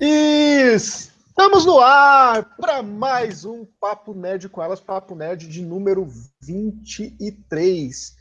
[0.00, 6.06] Estamos no ar para mais um Papo Nerd com elas, Papo Nerd de número
[6.40, 8.16] 23.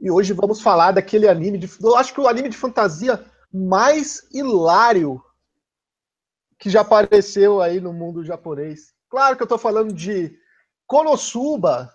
[0.00, 4.22] E hoje vamos falar daquele anime, de, eu acho que o anime de fantasia mais
[4.32, 5.20] hilário
[6.60, 8.94] que já apareceu aí no mundo japonês.
[9.10, 10.32] Claro que eu estou falando de
[10.86, 11.92] Konosuba.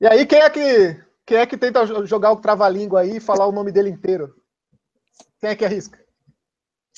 [0.00, 3.46] E aí, quem é que, quem é que tenta jogar o trava-língua aí e falar
[3.46, 4.34] o nome dele inteiro?
[5.40, 6.04] Quem é que arrisca?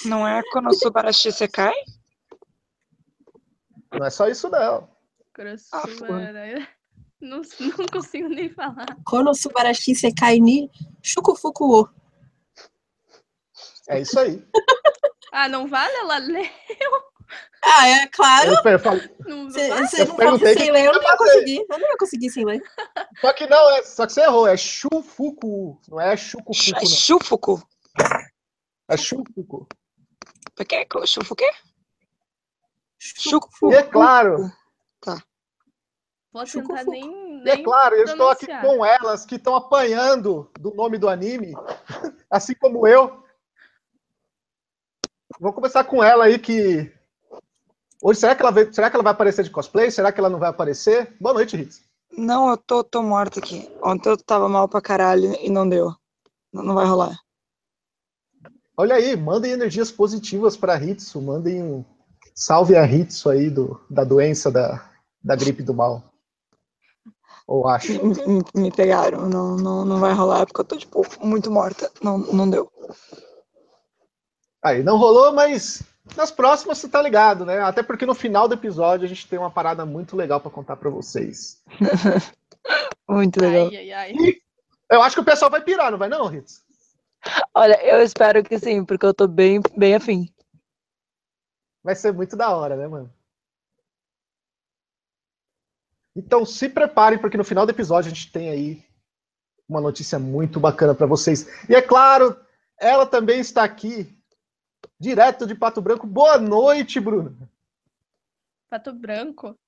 [0.05, 1.75] Não é Konosubarashi Sekai?
[3.93, 4.89] Não é só isso, não.
[5.35, 6.69] Kurosubara.
[7.21, 7.43] Não,
[7.79, 8.87] não consigo nem falar.
[9.05, 10.71] Konosubarashi Sekai ni
[11.03, 11.89] Shukufuku o.
[13.89, 14.43] É isso aí.
[15.33, 15.93] Ah, não vale?
[15.97, 16.45] Ela leu?
[17.63, 18.53] Ah, é claro.
[18.65, 19.71] Eu falo- Não você
[20.03, 21.67] Eu não perguntei sem que ler, eu não ia conseguir.
[21.69, 22.63] Eu não ia conseguir sem ler.
[23.21, 24.47] Só que não, é, só que você errou.
[24.49, 25.79] É Shufuku.
[25.89, 26.87] Não é Shukufuku, É não.
[26.87, 27.63] Shufuku.
[28.91, 29.67] É Shufuku.
[30.59, 30.87] O quê?
[30.87, 31.37] Shufu o
[33.71, 33.77] quê?
[33.77, 34.51] É claro,
[36.33, 37.39] Vou Chucu, tentar nem.
[37.45, 41.09] e é nem claro, eu estou aqui com elas que estão apanhando do nome do
[41.09, 41.55] anime,
[42.31, 43.21] assim como eu.
[45.41, 46.93] Vou começar com ela aí que.
[48.03, 49.91] Hoje, será que, ela vai, será que ela vai aparecer de cosplay?
[49.91, 51.17] Será que ela não vai aparecer?
[51.21, 51.83] Boa noite, Ritz.
[52.17, 53.69] Não, eu tô, tô morta aqui.
[53.83, 55.93] Ontem eu tava mal pra caralho e não deu.
[56.53, 57.19] Não, não vai rolar.
[58.81, 61.85] Olha aí, mandem energias positivas para Hitsu, mandem um
[62.35, 64.91] salve a Hitsu aí do, da doença da,
[65.23, 66.03] da gripe do mal.
[67.47, 67.93] Ou acho.
[68.27, 69.29] Me, me- pegaram.
[69.29, 71.91] Não, não, não vai rolar porque eu tô, tipo, muito morta.
[72.03, 72.73] Não, não deu.
[74.65, 75.83] Aí, não rolou, mas
[76.17, 77.61] nas próximas você tá ligado, né?
[77.61, 80.77] Até porque no final do episódio a gente tem uma parada muito legal para contar
[80.77, 81.63] para vocês.
[83.07, 83.67] Muito legal.
[83.67, 84.15] Ai, ai, ai.
[84.91, 86.63] Eu acho que o pessoal vai pirar, não vai não, Hitsu?
[87.55, 90.33] Olha, eu espero que sim, porque eu tô bem, bem afim.
[91.83, 93.13] Vai ser muito da hora, né, mano?
[96.15, 98.85] Então se preparem, porque no final do episódio a gente tem aí
[99.69, 101.47] uma notícia muito bacana para vocês.
[101.69, 102.37] E é claro,
[102.79, 104.19] ela também está aqui,
[104.99, 106.07] direto de Pato Branco.
[106.07, 107.49] Boa noite, Bruno.
[108.69, 109.59] Pato Branco.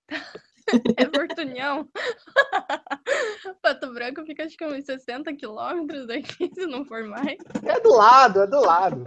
[0.97, 1.89] É Portunhão.
[3.63, 7.39] Pato Branco fica acho que uns 60 quilômetros daqui, se não for mais.
[7.65, 9.05] É do lado, é do lado.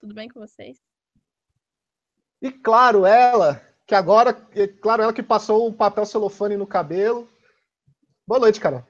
[0.00, 0.78] Tudo bem com vocês?
[2.42, 7.28] E claro, ela, que agora, e claro, ela que passou o papel celofane no cabelo.
[8.26, 8.86] Boa noite, cara.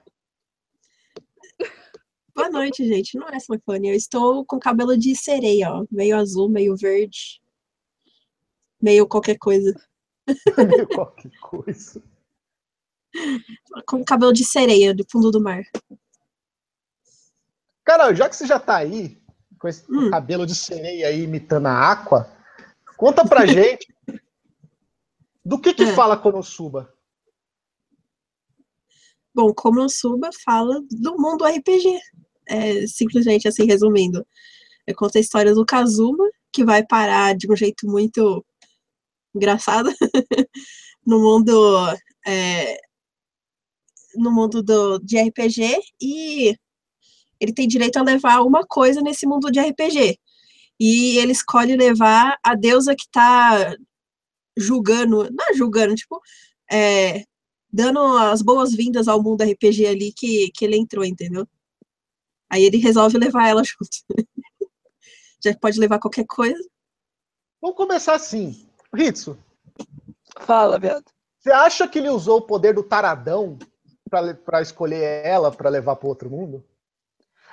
[2.35, 3.17] Boa noite, gente.
[3.17, 3.91] Não é Slefone.
[3.91, 5.87] Eu estou com cabelo de sereia, ó.
[5.89, 7.41] Meio azul, meio verde.
[8.85, 9.75] Meio qualquer coisa.
[10.59, 12.03] Meio qualquer coisa.
[13.89, 15.63] Com cabelo de sereia, do fundo do mar.
[17.83, 19.19] Cara, já que você já tá aí,
[19.59, 20.11] com esse Hum.
[20.11, 22.31] cabelo de sereia aí imitando a Aqua,
[22.99, 23.87] conta pra gente
[25.43, 25.95] do que que É.
[25.95, 26.93] fala Konosuba.
[29.35, 31.99] Bom, Konosuba fala do mundo RPG.
[32.47, 34.27] É, simplesmente assim, resumindo.
[34.87, 38.45] Eu conto a história do Kazuma, que vai parar de um jeito muito
[39.35, 39.91] engraçado
[41.07, 41.53] no mundo
[42.27, 42.79] é,
[44.17, 46.57] no mundo do, de RPG e
[47.41, 50.19] ele tem direito a levar uma coisa nesse mundo de RPG.
[50.79, 53.77] E ele escolhe levar a deusa que tá
[54.57, 56.21] julgando, não é julgando, tipo,
[56.71, 57.25] é,
[57.73, 61.47] dando as boas-vindas ao mundo RPG ali que, que ele entrou, entendeu?
[62.51, 64.71] Aí ele resolve levar ela junto.
[65.45, 66.63] Já pode levar qualquer coisa.
[67.61, 68.67] Vamos começar assim.
[68.95, 69.37] Ritsu,
[70.41, 71.05] Fala, viado.
[71.39, 73.59] você acha que ele usou o poder do taradão
[74.45, 76.65] pra escolher ela pra levar pro outro mundo?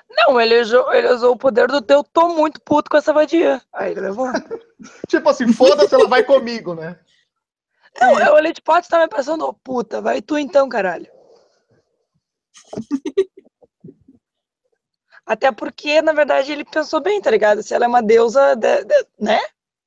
[0.10, 2.04] Não, ele usou, ele usou o poder do teu.
[2.04, 3.62] Tô muito puto com essa vadia.
[3.74, 4.28] Aí ele levou.
[5.08, 7.00] Tipo assim, foda-se, ela vai comigo, né?
[8.00, 11.08] Não, eu olhei de pote e tava pensando, ô puta, vai tu então, caralho.
[15.26, 17.64] Até porque, na verdade, ele pensou bem, tá ligado?
[17.64, 19.40] Se ela é uma deusa, de- de- né?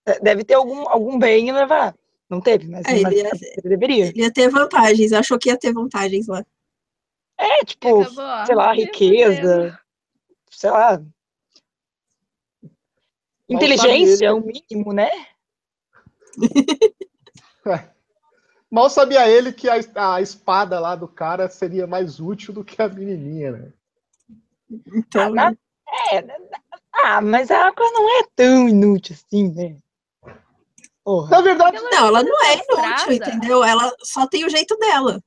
[0.06, 1.94] De- Deve ter algum, algum bem em levar.
[2.28, 4.06] Não teve, mas, É, mas ele ia- ele deveria.
[4.06, 6.44] Ele ia ter vantagens, achou que ia ter vantagens lá.
[7.38, 9.78] É, tipo, Acabou, sei lá, Meu riqueza,
[10.50, 11.02] sei lá.
[13.48, 14.32] Inteligência, ele.
[14.32, 15.10] o mínimo, né?
[18.70, 22.80] Mal sabia ele que a, a espada lá do cara seria mais útil do que
[22.82, 23.72] a menininha, né?
[24.94, 25.56] Então, Ah, na-
[26.10, 26.36] É, né?
[26.92, 29.76] ah, mas a água não é tão inútil assim, né?
[31.04, 31.30] Porra.
[31.30, 32.86] Na verdade, Ela não, ela não é castrada.
[32.88, 33.64] inútil, entendeu?
[33.64, 35.20] Ela só tem o jeito dela.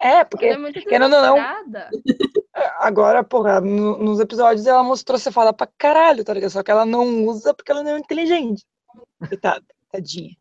[0.00, 1.36] É, porque Ela é muito querendo ou não,
[2.80, 6.50] agora, porra, no- nos episódios ela mostrou ser foda pra caralho, tá ligado?
[6.50, 8.64] Só que ela não usa porque ela não é inteligente.
[9.28, 9.62] Coitada,
[9.92, 10.34] tadinha.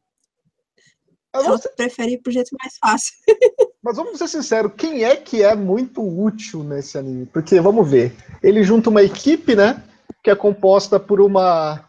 [1.34, 3.14] Mas Ela prefere ir pro jeito mais fácil.
[3.84, 7.26] mas vamos ser sinceros, quem é que é muito útil nesse anime?
[7.26, 9.84] Porque, vamos ver, ele junta uma equipe, né?
[10.24, 11.84] Que é composta por uma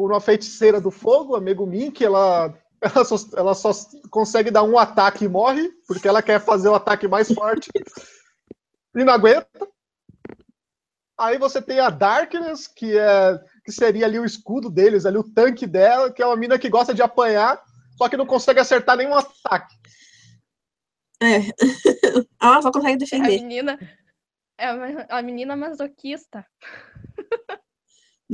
[0.00, 3.70] por uma feiticeira do fogo, a Megumin, que ela, ela, só, ela só
[4.08, 7.68] consegue dar um ataque e morre, porque ela quer fazer o ataque mais forte
[8.96, 9.68] e não aguenta.
[11.18, 15.32] Aí você tem a Darkness, que é que seria ali o escudo deles, ali o
[15.34, 17.62] tanque dela, que é uma mina que gosta de apanhar,
[17.98, 19.76] só que não consegue acertar nenhum ataque.
[21.22, 21.40] É.
[22.40, 23.38] Ela só consegue A defender.
[23.38, 23.78] menina.
[24.56, 24.66] É
[25.10, 26.46] a menina masoquista.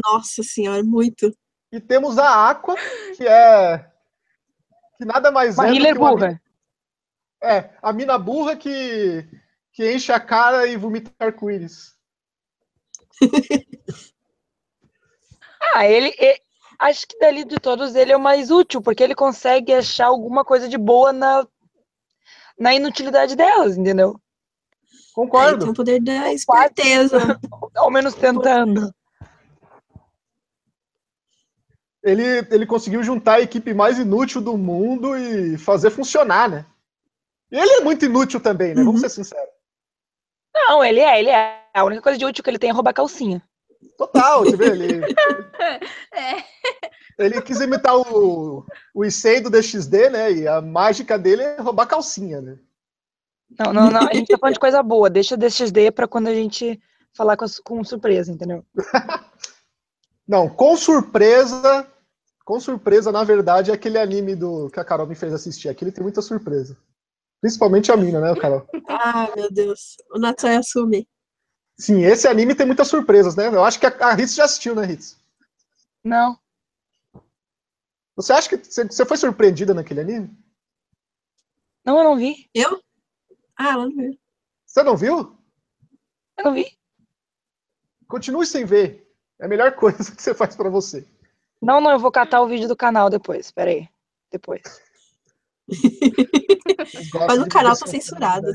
[0.05, 1.37] Nossa senhora, muito.
[1.73, 2.75] E temos a Aqua,
[3.17, 3.91] que é.
[4.97, 5.73] Que nada mais Uma é.
[5.75, 6.27] healer que uma burra.
[6.29, 6.41] mina-
[7.43, 9.29] É, a mina burra que,
[9.73, 11.95] que enche a cara e vomita arco-íris.
[15.75, 16.41] Ah, ele, e-
[16.79, 20.45] Acho que dali de todos ele é o mais útil, porque ele consegue achar alguma
[20.45, 21.47] coisa de boa na,
[22.59, 24.21] na inutilidade delas, entendeu?
[24.83, 25.59] É, Concordo.
[25.61, 27.19] tem o poder da esperteza.
[27.75, 28.95] Ao menos tentando.
[32.07, 36.65] Ele, ele conseguiu juntar a equipe mais inútil do mundo e fazer funcionar, né?
[37.51, 38.85] E ele é muito inútil também, né?
[38.85, 39.09] Vamos Uhum.
[39.09, 39.49] ser sinceros.
[40.55, 41.65] Não, ele é, ele é.
[41.75, 43.43] A única coisa de útil que ele tem é roubar calcinha.
[43.99, 44.67] Total, você vê?
[44.71, 45.01] Ele,
[46.15, 46.45] É.
[47.19, 48.65] ele quis imitar o,
[48.95, 50.33] o Issei do DXD, né?
[50.33, 52.57] E a mágica dele é roubar calcinha, né?
[53.59, 54.07] Não, não, não.
[54.09, 55.11] A gente tá falando de coisa boa.
[55.11, 56.81] Deixa o DXD pra quando a gente
[57.13, 58.65] falar com, com surpresa, entendeu?
[60.29, 61.87] Não, com surpresa.
[62.47, 65.69] Com surpresa, na verdade, é aquele anime do que a Carol me fez assistir.
[65.69, 66.79] Aquele tem muita surpresa.
[67.41, 68.65] Principalmente a mina, né, Carol?
[68.89, 69.97] Ah, meu Deus.
[70.15, 71.09] O Natsui assume.
[71.77, 73.49] Sim, esse anime tem muitas surpresas, né?
[73.49, 75.21] Eu acho que a, Ritz já assistiu, né, Ritz?
[76.05, 76.39] Não.
[78.15, 80.31] Você acha que você, você foi surpreendida naquele anime?
[81.85, 82.49] Não, eu não vi.
[82.55, 82.81] Eu?
[83.57, 84.17] Ah, ela não viu.
[84.65, 85.37] Você não viu?
[86.39, 86.79] Eu não vi.
[88.07, 89.13] Continue sem ver.
[89.41, 91.05] É a melhor coisa que você faz pra você.
[91.61, 93.51] Não, não, eu vou catar o vídeo do canal depois.
[93.51, 93.89] Pera aí.
[94.31, 94.63] Depois.
[97.29, 98.47] Mas o canal tá censurado.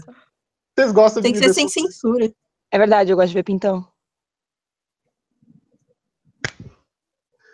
[0.76, 2.32] Vocês gostam Tem de que ser sem censura.
[2.72, 3.86] É verdade, eu gosto de ver pintão.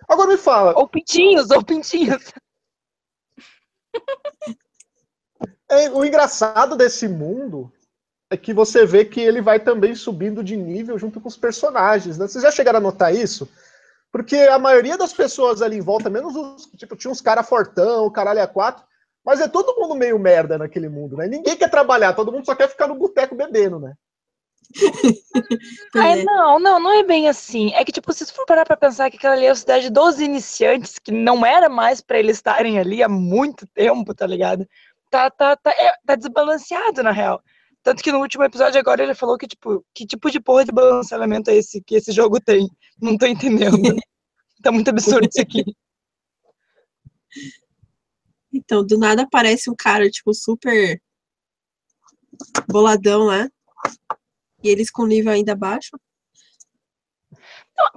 [0.07, 2.31] Agora me fala, Ou pintinhos, ou pintinhos.
[5.69, 7.71] é, o engraçado desse mundo
[8.29, 12.17] é que você vê que ele vai também subindo de nível junto com os personagens,
[12.17, 12.27] né?
[12.27, 13.50] Vocês já chegaram a notar isso?
[14.12, 16.65] Porque a maioria das pessoas ali em volta, menos os.
[16.77, 18.83] Tipo, tinha uns caras fortão, o caralho a quatro,
[19.25, 21.27] mas é todo mundo meio merda naquele mundo, né?
[21.27, 23.94] Ninguém quer trabalhar, todo mundo só quer ficar no boteco bebendo, né?
[25.92, 26.24] Pois É, é.
[26.24, 27.74] não, não, não é bem assim.
[27.74, 29.89] É que, tipo, se você for parar pra pensar que aquela ali é a cidade
[29.89, 34.68] dos iniciantes, que não era mais pra eles estarem ali há muito tempo, tá ligado?
[35.10, 37.42] Tá, tá, tá, é, tá desbalanceado, na real.
[37.83, 40.71] Tanto que no último episódio agora ele falou que, tipo, que tipo de porra de
[40.71, 42.69] balanceamento é esse que esse jogo tem?
[43.01, 43.77] Não tô entendendo.
[44.63, 45.63] tá muito absurdo isso aqui.
[48.51, 50.99] Então, do nada aparece um cara, tipo, super
[52.67, 53.49] boladão lá.
[54.63, 55.91] E eles com nível ainda baixo.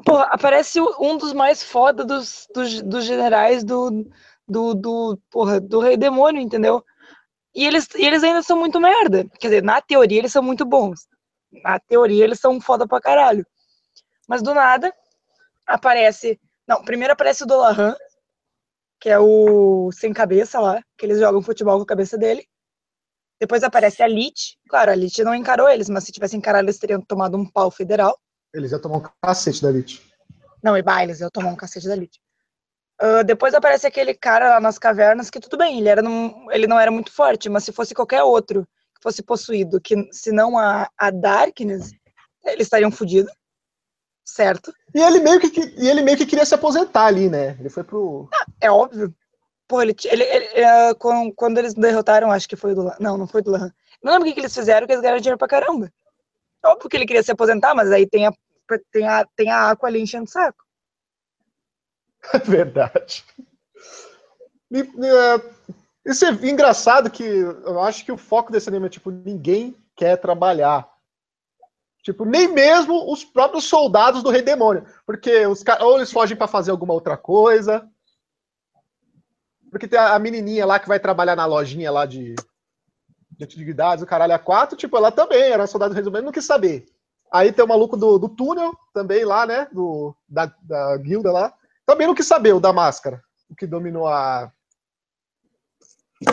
[0.05, 4.07] Porra, aparece um dos mais foda dos, dos, dos generais do,
[4.47, 6.85] do, do, porra, do Rei Demônio, entendeu?
[7.55, 9.27] E eles, e eles ainda são muito merda.
[9.39, 11.09] Quer dizer, na teoria eles são muito bons.
[11.65, 13.47] Na teoria eles são foda pra caralho.
[14.31, 14.95] Mas do nada
[15.67, 16.41] aparece.
[16.69, 17.97] Não, primeiro aparece o Dolahan,
[19.01, 22.47] que é o sem cabeça lá, que eles jogam futebol com a cabeça dele.
[23.41, 24.57] Depois aparece a Lich.
[24.69, 27.73] Claro, a Lich não encarou eles, mas se tivesse encarado, eles teriam tomado um pau
[27.73, 28.17] federal.
[28.55, 30.01] Eles iam tomar um cacete da Elite.
[30.63, 32.21] Não, e Bailes, eu tomar um cacete da Lid.
[33.01, 36.69] Ah, depois aparece aquele cara lá nas cavernas que tudo bem, ele, era num- ele
[36.69, 40.57] não era muito forte, mas se fosse qualquer outro que fosse possuído, que se não
[40.59, 41.91] a, a Darkness,
[42.45, 43.33] eles estariam fodidos.
[44.31, 44.73] Certo?
[44.95, 47.57] E ele meio que, e ele meio que queria se aposentar ali, né?
[47.59, 48.29] Ele foi pro.
[48.61, 49.13] É óbvio.
[49.67, 50.95] Pô, ele, ele, ele- ah,
[51.37, 52.97] quando, eles derrotaram, acho que foi do Lan.
[53.01, 53.73] Não, não foi do Lan.
[54.03, 55.93] Não lembro o que, que eles fizeram, que eles ganharam dinheiro pra caramba.
[56.65, 58.33] É óbvio que ele queria se aposentar, mas aí tem a,
[58.93, 60.65] tem a, tem a Aqua ali enchendo o saco.
[62.35, 63.25] É verdade.
[64.71, 65.51] E, é,
[66.07, 70.17] isso é engraçado que eu acho que o foco desse anime é tipo, ninguém quer
[70.17, 70.89] trabalhar.
[72.03, 74.87] Tipo, nem mesmo os próprios soldados do Rei Demônio.
[75.05, 77.87] Porque os caras, ou eles fogem pra fazer alguma outra coisa.
[79.71, 82.35] Porque tem a, menininha lá que vai trabalhar na lojinha lá de,
[83.31, 86.87] de antiguidades, o caralho a quatro, tipo, ela também era soldado resumindo, não quis saber.
[87.33, 89.69] Aí tem o maluco do, do túnel, também lá, né?
[89.71, 91.55] Do, da, da guilda lá.
[91.87, 93.23] Também não quis saber, o da máscara.
[93.49, 94.53] O que dominou a.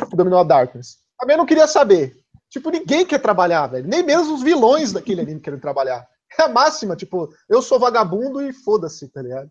[0.09, 0.97] Que dominou a Darkness.
[1.19, 2.17] Também não queria saber.
[2.49, 3.87] Tipo, ninguém quer trabalhar, velho.
[3.87, 6.07] Nem mesmo os vilões daquele anime querem trabalhar.
[6.39, 9.49] É a máxima, tipo, eu sou vagabundo e foda-se, tá ligado?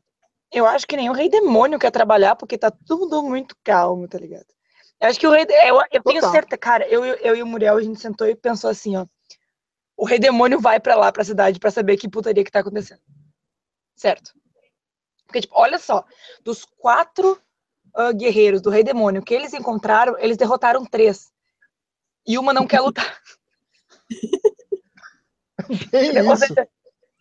[0.53, 4.19] Eu acho que nem o Rei Demônio quer trabalhar porque tá tudo muito calmo, tá
[4.19, 4.47] ligado?
[5.01, 5.47] Eu acho que o Rei.
[5.67, 8.71] Eu, eu tenho certeza, cara, eu, eu e o Muriel, a gente sentou e pensou
[8.71, 9.07] assim, ó.
[9.97, 13.01] O Rei Demônio vai pra lá, pra cidade, pra saber que putaria que tá acontecendo.
[13.95, 14.33] Certo?
[15.27, 16.05] Porque, tipo, olha só,
[16.45, 17.41] dos quatro
[17.95, 21.33] ah, guerreiros do Rei Demônio que eles encontraram, eles derrotaram três.
[22.27, 23.21] E uma não quer lutar.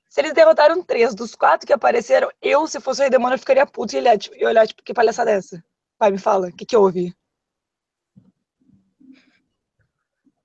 [0.09, 3.39] Se eles derrotaram três dos quatro que apareceram, eu, se fosse o Rei Demônio, eu
[3.39, 5.61] ficaria puto e olhar, tipo, e olhar, tipo, que palhaçada é essa?
[5.97, 7.13] Pai, me fala, o que que houve?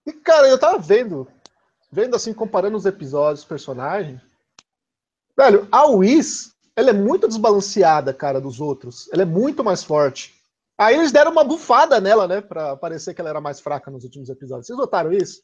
[0.05, 1.29] E, cara, eu tava vendo,
[1.89, 4.21] vendo assim, comparando os episódios, os personagens.
[5.37, 9.09] Velho, a Whis, ela é muito desbalanceada, cara, dos outros.
[9.13, 10.35] Ela é muito mais forte.
[10.81, 14.03] Aí eles deram uma bufada nela, né, pra parecer que ela era mais fraca nos
[14.03, 14.67] últimos episódios.
[14.67, 15.43] Vocês notaram isso?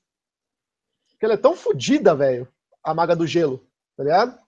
[1.11, 2.49] Porque ela é tão fodida, velho,
[2.83, 4.39] a maga do gelo, tá ligado?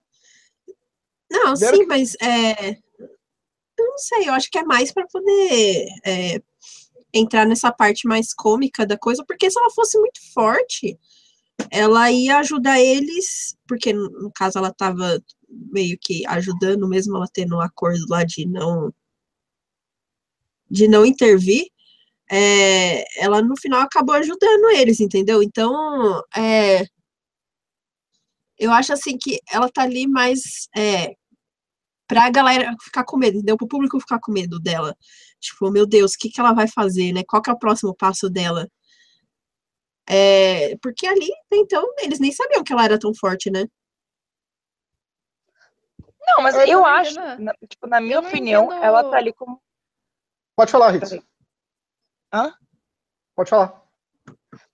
[1.31, 5.07] Não, Primeiro sim, que- mas é, eu não sei, eu acho que é mais para
[5.13, 6.43] poder é,
[7.13, 10.99] entrar nessa parte mais cômica da coisa, porque se ela fosse muito forte,
[11.71, 17.57] ela ia ajudar eles, porque no, caso ela estava meio que ajudando, mesmo ela tendo
[17.57, 18.91] um acordo lá de não
[20.71, 21.67] de não intervir,
[22.31, 25.43] é, ela no final acabou ajudando eles, entendeu?
[25.43, 26.85] Então, é,
[28.59, 31.15] eu acho assim que ela tá ali mais é,
[32.07, 33.57] pra galera ficar com medo, entendeu?
[33.57, 34.95] Pro público ficar com medo dela.
[35.41, 37.23] Tipo, meu Deus, o que, que ela vai fazer, né?
[37.27, 38.69] Qual que é o próximo passo dela?
[40.11, 43.67] É, porque ali, então, eles nem sabiam que ela era tão forte, né?
[46.27, 49.33] Não, mas Eu eu acho, na, tipo, na minha Eu opinião, entendo- ela tá ali
[49.33, 49.61] como.
[50.59, 51.17] Pode falar, Ritz.
[52.35, 52.53] Hã?
[53.37, 53.81] Pode falar.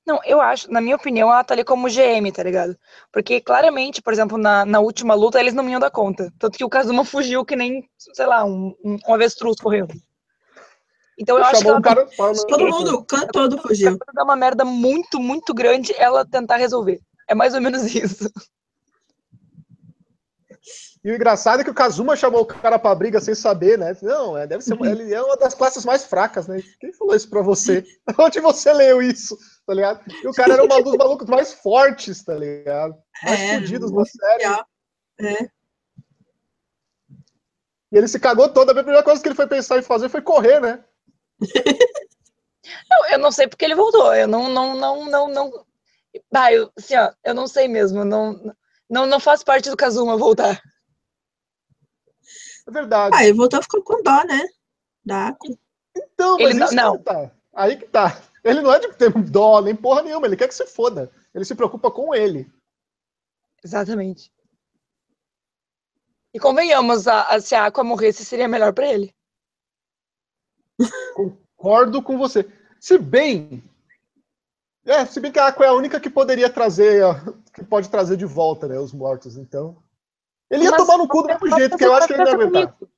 [0.06, 2.74] Não, eu acho, na minha opinião, ela tá ali como GM, tá ligado?
[3.12, 6.32] Porque claramente, por exemplo, na, na última luta, eles não iam dar conta.
[6.38, 9.92] Tanto que o Kazuma fugiu que nem, sei lá, um, um, um avestruz correndo.
[11.18, 12.08] Então eu acho que ela um cara
[12.48, 13.98] Todo mundo, o canto todo fugiu.
[14.14, 16.98] dá uma merda muito, muito grande, ela tentar resolver.
[17.28, 18.30] É mais ou menos isso.
[21.04, 23.94] E o engraçado é que o Kazuma chamou o cara pra briga sem saber, né?
[24.00, 26.62] Não, é, deve ser, ele é uma das classes mais fracas, né?
[26.80, 27.84] Quem falou isso pra você?
[28.18, 29.36] Onde você leu isso?
[29.66, 30.00] Tá ligado?
[30.22, 32.96] E o cara era um dos malucos mais fortes, tá ligado?
[33.22, 34.44] Mais É, fudidos da série.
[35.20, 35.44] É.
[37.92, 38.70] E ele se cagou todo.
[38.70, 40.82] A primeira coisa que ele foi pensar em fazer foi correr, né?
[42.88, 44.14] Não, eu não sei porque ele voltou.
[44.14, 45.66] Eu não, não, não, não, não.
[46.34, 48.06] Ah, eu, assim, ó, eu não sei mesmo.
[48.06, 48.54] Não,
[48.88, 50.62] não, não faz parte do Kazuma voltar.
[52.66, 53.14] É verdade.
[53.16, 54.48] Ah, ele voltou ficou com dó, né?
[55.04, 55.36] Da
[55.96, 56.98] Então, mas Ele não- isso não.
[57.02, 57.30] tá.
[57.52, 58.20] Aí que tá.
[58.42, 60.26] Ele não é de ter dó, nem porra nenhuma.
[60.26, 61.10] Ele quer que você foda.
[61.34, 62.50] Ele se preocupa com ele.
[63.62, 64.32] Exatamente.
[66.32, 69.14] E convenhamos, a, a, se a Aqua morresse, seria melhor pra ele.
[71.14, 72.50] Concordo com você.
[72.80, 73.62] Se bem.
[74.84, 77.14] É, se bem que a Aqua é a única que poderia trazer, ó,
[77.54, 79.82] que pode trazer de volta, né, os mortos, então.
[80.50, 82.30] Ele ia Mas- tomar no cu do mesmo jeito, que eu acho que ele não
[82.40, 82.90] ia comigo.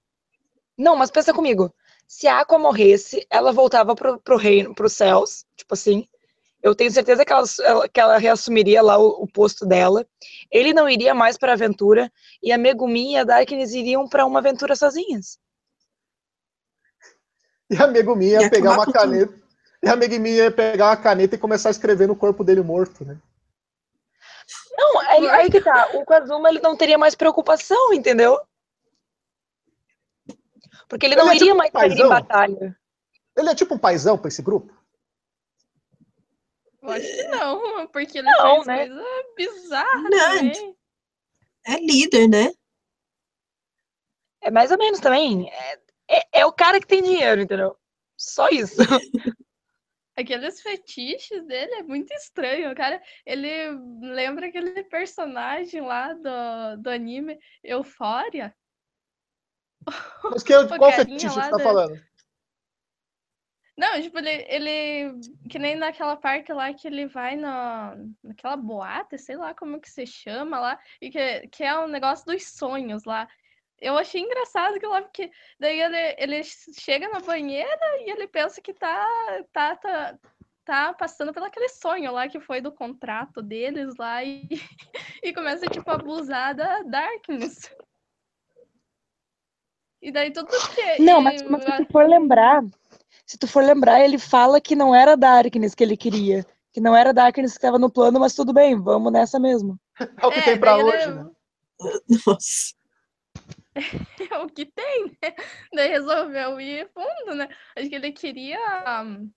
[0.77, 1.75] Não, mas pensa comigo.
[2.07, 6.07] Se a Aqua morresse, ela voltava pro, pro reino, pros céus, tipo assim.
[6.63, 7.45] Eu tenho certeza que ela,
[7.93, 10.05] que ela reassumiria lá o, o posto dela.
[10.51, 12.11] Ele não iria mais pra aventura.
[12.43, 15.39] E a Megumi e a Darkness iriam pra uma aventura sozinhas.
[17.71, 18.95] E a Megumi ia Ia pegar uma com tudo.
[18.95, 19.35] caneta.
[19.83, 23.05] E a Megumi ia pegar uma caneta e começar a escrever no corpo dele morto,
[23.05, 23.17] né?
[24.77, 25.91] Não, aí, aí que tá.
[25.95, 28.39] O Kazuma ele não teria mais preocupação, entendeu?
[30.89, 32.79] Porque ele não Ele é iria tipo mais um sair em batalha.
[33.37, 34.75] Ele é tipo um paizão pra esse grupo?
[36.83, 38.87] Eu acho que não, porque ele Não, faz né?
[38.87, 39.05] coisa
[39.37, 40.77] bizarra Não, também.
[41.67, 42.53] é líder, né?
[44.41, 45.51] É mais ou menos também.
[45.51, 47.77] É, é, é o cara que tem dinheiro, entendeu?
[48.17, 48.77] Só isso.
[50.17, 52.73] Aqueles fetiches dele é muito estranho.
[52.73, 53.71] O cara, ele
[54.01, 58.55] lembra aquele personagem lá do, do anime Eufória.
[60.25, 62.01] Mas que, O qual fetiche você tá falando?
[63.77, 65.21] Não, tipo, ele, ele.
[65.51, 67.95] Que nem naquela parte lá que ele vai na,
[68.25, 72.25] naquela boate, sei lá como que se chama lá, e que, que é um negócio
[72.25, 73.29] dos sonhos lá.
[73.81, 75.31] Eu achei engraçado que lá, porque
[75.61, 79.07] daí ele, ele chega na banheira e ele pensa que tá,
[79.53, 80.19] tá, tá,
[80.65, 84.49] tá passando pelo aquele sonho lá que foi do contrato deles lá e,
[85.23, 87.71] e começa, tipo, a abusar da Darkness.
[90.01, 91.03] E daí tudo que.
[91.03, 92.63] Não, mas, mas se tu for lembrar,
[93.27, 96.47] se tu for lembrar, ele fala que não era Darkness que ele queria.
[96.73, 99.79] Que não era Darkness que estava no plano, mas tudo bem, vamos nessa mesmo.
[99.99, 101.31] É o que É, tem pra hoje, ele- né?
[102.27, 102.76] Nossa.
[104.33, 105.35] É o que tem, né?
[105.75, 107.49] Daí resolveu ir fundo, né?
[107.77, 108.59] Acho que ele queria.
[109.05, 109.31] hum,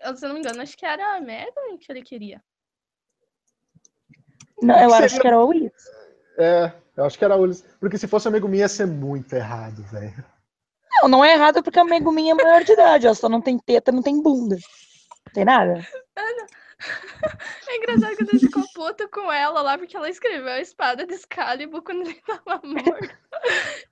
[0.00, 2.42] eu, Se eu não me engano, acho que era a Megan que ele queria.
[4.62, 5.72] Não, eu Seria- acho que era o Wiz.
[6.38, 7.64] É, eu acho que era o Ulisses.
[7.80, 10.24] Porque se fosse amigo meu ia ser muito errado, velho.
[11.00, 13.58] Não, não é errado porque a Megumin é maior de idade, ela só não tem
[13.58, 14.56] teta, não tem bunda.
[14.56, 15.86] Não tem nada.
[17.68, 21.14] É engraçado que ele ficou puto com ela lá, porque ela escreveu a espada de
[21.14, 23.14] Excalibur quando ele tava morto.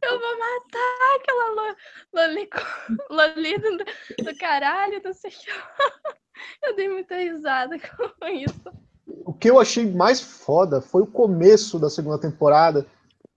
[0.02, 1.76] Eu vou matar aquela lo-
[2.14, 2.48] loli,
[3.10, 5.50] loli do, do caralho, não sei o que.
[6.62, 8.70] Eu dei muita risada com isso.
[9.24, 12.86] O que eu achei mais foda foi o começo da segunda temporada.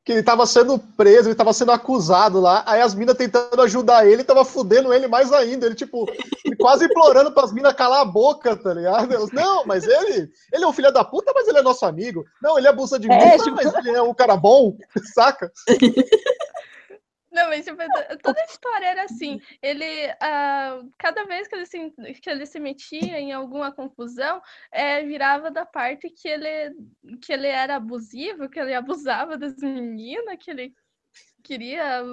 [0.10, 4.08] Que ele tava sendo preso, ele tava sendo acusado lá, aí as minas tentando ajudar
[4.08, 5.68] ele, tava fudendo ele mais ainda.
[5.68, 6.08] Ele, tipo,
[6.44, 9.13] ele quase implorando pras minas calar a boca, tá ligado?
[9.13, 12.25] Elas, não, mas ele, ele é um filho da puta, mas ele é nosso amigo.
[12.42, 14.75] Não, ele abusa de mim, É, não, tipo- mas ele é um cara bom,
[15.13, 15.51] saca?
[17.39, 19.39] Não, mas tipo, to- toda a história era assim.
[19.62, 19.86] Ele,
[20.22, 21.91] ah, cada vez que ele, se,
[22.22, 24.41] que ele se metia em alguma confusão,
[24.72, 26.75] é, virava da parte que ele,
[27.22, 30.74] que ele era abusivo, que ele abusava das meninas, que ele
[31.41, 32.03] queria.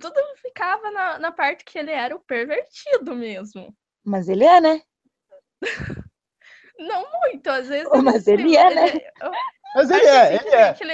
[0.00, 3.74] Tudo ficava na, na parte que ele era o pervertido mesmo.
[4.04, 4.82] Mas ele é, né?
[6.78, 7.88] Não muito, às vezes.
[7.92, 8.86] Oh, mas ele é, né?
[9.20, 9.32] eu
[9.74, 10.76] Mas ele é, ele é.
[10.80, 10.92] ele,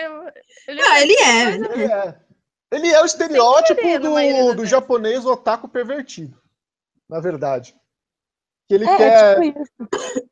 [0.66, 1.72] ele Ah, ele é.
[1.74, 2.25] Ele é.
[2.70, 6.36] Ele é o estereótipo querer, do, das do japonês otaku pervertido.
[7.08, 7.74] Na verdade.
[8.68, 9.40] Que ele É, é quer.
[9.40, 10.26] tipo isso.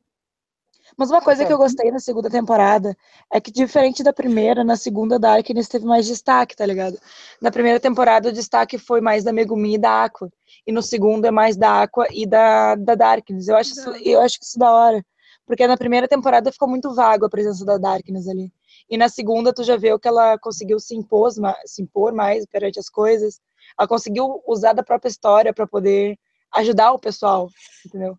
[0.96, 2.96] Mas uma coisa que eu gostei na segunda temporada
[3.32, 6.98] é que, diferente da primeira, na segunda Darkness teve mais destaque, tá ligado?
[7.40, 10.30] Na primeira temporada o destaque foi mais da Megumi e da Aqua.
[10.66, 13.48] E no segundo é mais da Aqua e da, da Darkness.
[13.48, 15.04] Eu acho, isso, Da- eu acho isso da hora.
[15.46, 18.52] Porque na primeira temporada ficou muito vago a presença da Darkness ali.
[18.88, 22.44] E na segunda tu já viu que ela conseguiu se impor, ma- se impor mais
[22.46, 23.40] perante as coisas.
[23.78, 26.18] Ela conseguiu usar da própria história para poder
[26.54, 27.48] ajudar o pessoal,
[27.84, 28.16] entendeu?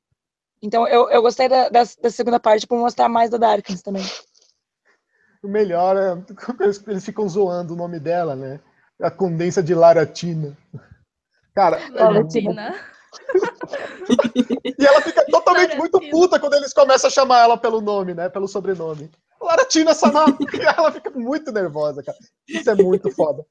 [0.62, 4.04] Então eu, eu gostei da, da, da segunda parte por mostrar mais da Darkness também.
[5.44, 8.60] O melhor é quando eles, eles ficam zoando o nome dela, né?
[9.00, 10.58] A condensa de Laratina.
[11.54, 12.72] Cara, é Laratina.
[12.72, 12.96] Latina.
[14.80, 16.12] e ela fica totalmente muito Laratina.
[16.20, 18.28] puta quando eles começam a chamar ela pelo nome, né?
[18.30, 19.12] Pelo sobrenome.
[19.42, 20.26] Laratina Sama!
[20.78, 22.18] ela fica muito nervosa, cara.
[22.48, 23.46] Isso é muito foda.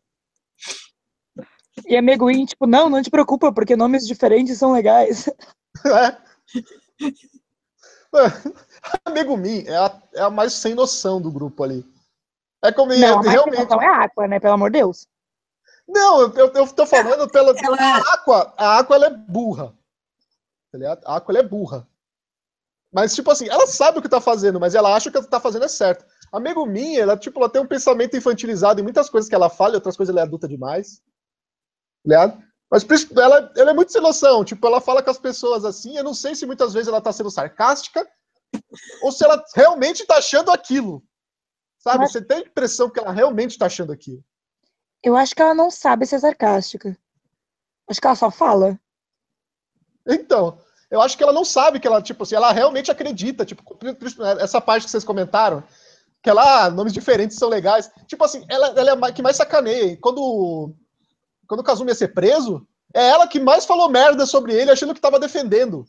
[1.86, 5.28] E a Meguin, tipo, não, não te preocupa, porque nomes diferentes são legais.
[8.16, 8.26] É.
[9.04, 11.84] A Megumi é a, é a mais sem noção do grupo ali.
[12.62, 13.62] É como Não, a mais realmente.
[13.62, 14.38] então é a Aqua, né?
[14.38, 15.06] Pelo amor de Deus.
[15.86, 17.52] Não, eu, eu, eu tô falando pela.
[17.58, 19.74] Ela- A Aqua, a Aqua ela é burra.
[20.70, 20.98] Tá?
[21.04, 21.88] A Aqua ela é burra.
[22.94, 25.28] Mas, tipo assim, ela sabe o que tá fazendo, mas ela acha que o que
[25.28, 26.06] tá fazendo é certo.
[26.30, 29.72] A Megumi, ela, tipo, ela tem um pensamento infantilizado em muitas coisas que ela fala,
[29.72, 31.02] e outras coisas ela é adulta demais.
[32.06, 32.40] Ligado?
[32.70, 34.44] Mas ela, ela é muito sem noção.
[34.44, 35.96] Tipo, ela fala com as pessoas assim.
[35.96, 38.06] Eu não sei se muitas vezes ela tá sendo sarcástica
[39.02, 41.02] ou se ela realmente tá achando aquilo.
[41.78, 41.98] Sabe?
[41.98, 44.24] Mas- Você tem a impressão que ela realmente tá achando aquilo.
[45.02, 46.96] Eu acho que ela não sabe ser sarcástica.
[47.88, 48.78] Acho que ela só fala.
[50.06, 50.58] Então,
[50.90, 53.62] eu acho que ela não sabe que ela, tipo assim, ela realmente acredita, tipo,
[54.40, 55.62] essa parte que vocês comentaram,
[56.22, 57.90] que ela, ah, nomes diferentes são legais.
[58.06, 59.96] Tipo assim, ela, ela é a que mais sacaneia.
[60.00, 60.74] Quando,
[61.46, 64.94] quando o Kazumi ia ser preso, é ela que mais falou merda sobre ele, achando
[64.94, 65.84] que tava defendendo.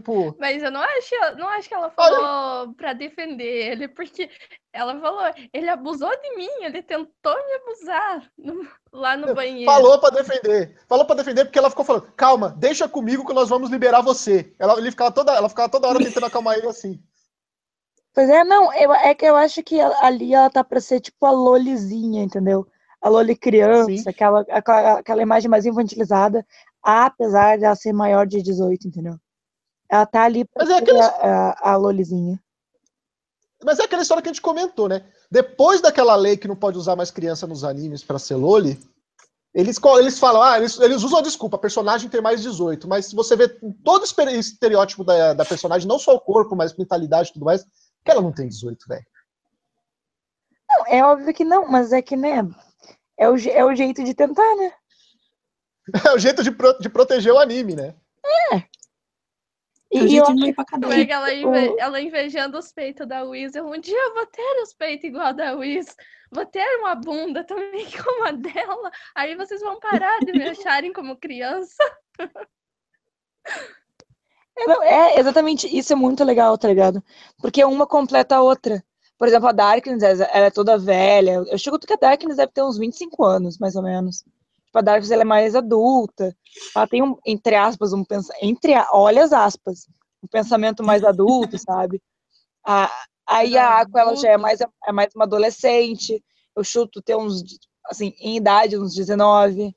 [0.00, 4.28] Tipo, Mas eu não acho, não acho que ela falou pra defender ele, porque
[4.72, 9.70] ela falou, ele abusou de mim, ele tentou me abusar no- lá no banheiro.
[9.70, 10.76] falou pra defender.
[10.88, 14.54] Falou pra defender porque ela ficou falando, calma, deixa comigo que nós vamos liberar você.
[14.58, 17.00] Ela, ele ficava toda, ela ficava toda hora tentando acalmar ele assim.
[18.12, 21.24] Pois é, não, eu, é que eu acho que ali ela tá pra ser tipo
[21.24, 22.66] a Lolizinha, entendeu?
[23.00, 24.02] A Loli criança, Sim.
[24.08, 26.44] aquela, aquela, aquela imagem mais infantilizada,
[26.82, 29.14] apesar de ela ser maior de 18, entendeu?
[29.90, 32.40] Ela tá ali pra Mas é ser aqueles- a, a, Lolizinha.
[33.64, 35.04] Mas é aquela história que a gente comentou, né?
[35.30, 38.80] Depois daquela lei que não pode usar mais criança nos animes pra ser Loli,
[39.52, 43.06] eles, eles falam, ah, eles, eles usam a desculpa, a personagem tem mais 18, mas
[43.06, 46.74] se você vê todo o estere- estereótipo da, da personagem, não só o corpo, mas
[46.76, 47.64] mentalidade e tudo mais,
[48.04, 49.04] que ela não tem 18, velho.
[50.68, 52.48] Não, é óbvio que não, mas é que, né?
[53.18, 54.72] É o, é o jeito de tentar, né?
[56.08, 57.94] É o jeito de, pro- de proteger o anime, né?
[58.52, 58.62] É
[59.90, 61.12] e eu pra cadeia.
[61.12, 63.54] Ela, inve- o- ela invejando os peitos da Wiz.
[63.54, 65.96] Eu, Um dia eu vou ter os peitos igual a da Wiz.
[66.30, 68.90] Vou ter uma bunda também como a dela.
[69.16, 71.76] Aí vocês vão parar de me acharem como criança.
[74.58, 77.02] É, não, é, exatamente, isso é muito legal, tá ligado?
[77.40, 78.84] Porque uma completa a outra.
[79.16, 81.42] Por exemplo, a Darkness, ela é toda velha.
[81.50, 84.24] Eu chuto que a Darkness deve ter uns 25 anos, mais ou menos.
[84.70, 86.34] Tipo, a Darkness, ela é mais adulta.
[86.76, 88.38] Ela tem, um, entre aspas, um pensamento...
[88.44, 89.88] Entre, a- olha as aspas.
[90.22, 92.00] Um pensamento mais adulto, sabe?
[92.64, 92.88] A,
[93.26, 96.22] aí a Aqua, ela já é mais, é mais uma adolescente.
[96.54, 97.42] Eu chuto ter uns,
[97.86, 99.74] assim, em idade, uns 19.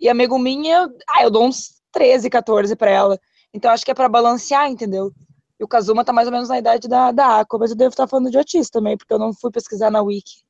[0.00, 3.20] E a Megumin, eu, ah, eu dou uns 13, 14 pra ela.
[3.54, 5.12] Então acho que é pra balancear, entendeu?
[5.60, 7.90] E o Kazuma tá mais ou menos na idade da, da Aqua, mas eu devo
[7.90, 10.42] estar falando de autista também, porque eu não fui pesquisar na Wiki.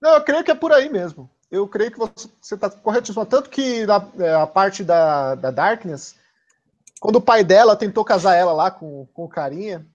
[0.00, 1.30] Não, eu creio que é por aí mesmo.
[1.52, 3.26] Eu creio que você está corretíssimo.
[3.26, 6.14] Tanto que na, é, a parte da, da Darkness,
[6.98, 9.86] quando o pai dela tentou casar ela lá com, com o carinha,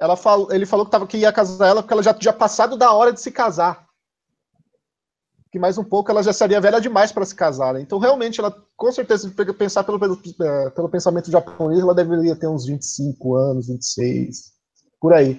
[0.00, 2.74] ela falou, ele falou que, tava, que ia casar ela porque ela já tinha passado
[2.74, 3.86] da hora de se casar.
[5.52, 7.74] Que mais um pouco ela já seria velha demais para se casar.
[7.74, 7.82] né?
[7.82, 12.34] Então, realmente, ela, com certeza, se pensar pelo, pelo, é, pelo pensamento japonês, ela deveria
[12.34, 14.52] ter uns 25 anos, 26,
[14.98, 15.38] por aí.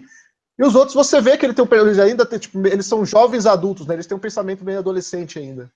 [0.59, 3.05] E os outros, você vê que ele tem um, eles ainda tem, tipo, eles são
[3.05, 3.93] jovens adultos, né?
[3.93, 5.71] Eles têm um pensamento meio adolescente ainda.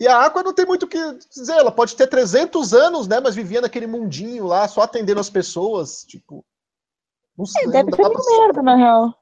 [0.00, 0.98] E a Aqua não tem muito o que
[1.30, 3.20] dizer, ela pode ter 300 anos, né?
[3.20, 6.42] Mas vivia naquele mundinho lá, só atendendo as pessoas, tipo.
[7.36, 9.14] Não sei, É, deve não meio pra- merda, na real.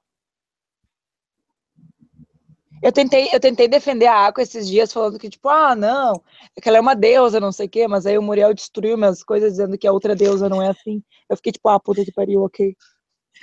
[2.83, 6.21] Eu tentei, eu tentei defender a Aqua esses dias, falando que, tipo, ah, não,
[6.57, 8.97] é que ela é uma deusa, não sei o quê, mas aí o Muriel destruiu
[8.97, 11.01] minhas coisas dizendo que a outra deusa não é assim.
[11.31, 12.77] Eu fiquei tipo, ah, puta que pariu, ok.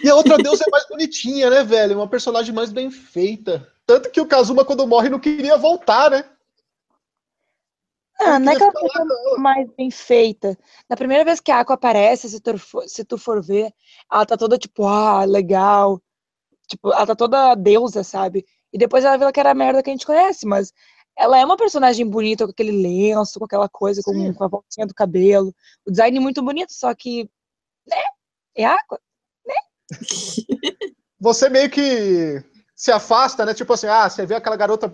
[0.03, 1.97] E a outra deusa é mais bonitinha, né, velho?
[1.97, 3.67] Uma personagem mais bem feita.
[3.85, 6.23] Tanto que o Kazuma, quando morre, não queria voltar, né?
[8.19, 10.57] Ah, Ele não é que queria ela seja mais bem feita.
[10.89, 13.73] Na primeira vez que a Aqua aparece, se tu for, se tu for ver,
[14.12, 16.01] ela tá toda tipo, ah, legal.
[16.67, 18.45] Tipo, ela tá toda deusa, sabe?
[18.71, 20.73] E depois ela vira que era a merda que a gente conhece, mas
[21.17, 24.85] ela é uma personagem bonita, com aquele lenço, com aquela coisa, com, com a voltinha
[24.85, 25.53] do cabelo.
[25.85, 27.23] O design é muito bonito, só que,
[27.88, 27.97] né?
[28.55, 28.99] É Aqua.
[31.21, 32.41] Você meio que
[32.73, 33.54] se afasta, né?
[33.54, 34.89] Tipo assim, ah, você vê aquela garota,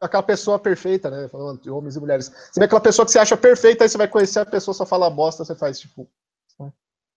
[0.00, 1.28] aquela pessoa perfeita, né?
[1.28, 2.32] Falando de homens e mulheres.
[2.50, 4.86] Você vê aquela pessoa que você acha perfeita, aí você vai conhecer a pessoa, só
[4.86, 6.08] fala bosta, você faz tipo.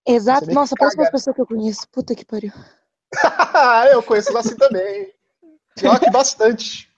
[0.06, 0.46] Exato.
[0.46, 1.88] meio que Nossa, uma pessoa que eu conheço.
[1.88, 2.52] Puta que pariu.
[3.90, 5.14] eu conheço ela assim também.
[5.76, 6.92] Pior que bastante.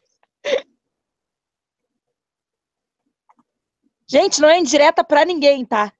[4.08, 5.92] Gente, não é indireta pra ninguém, tá?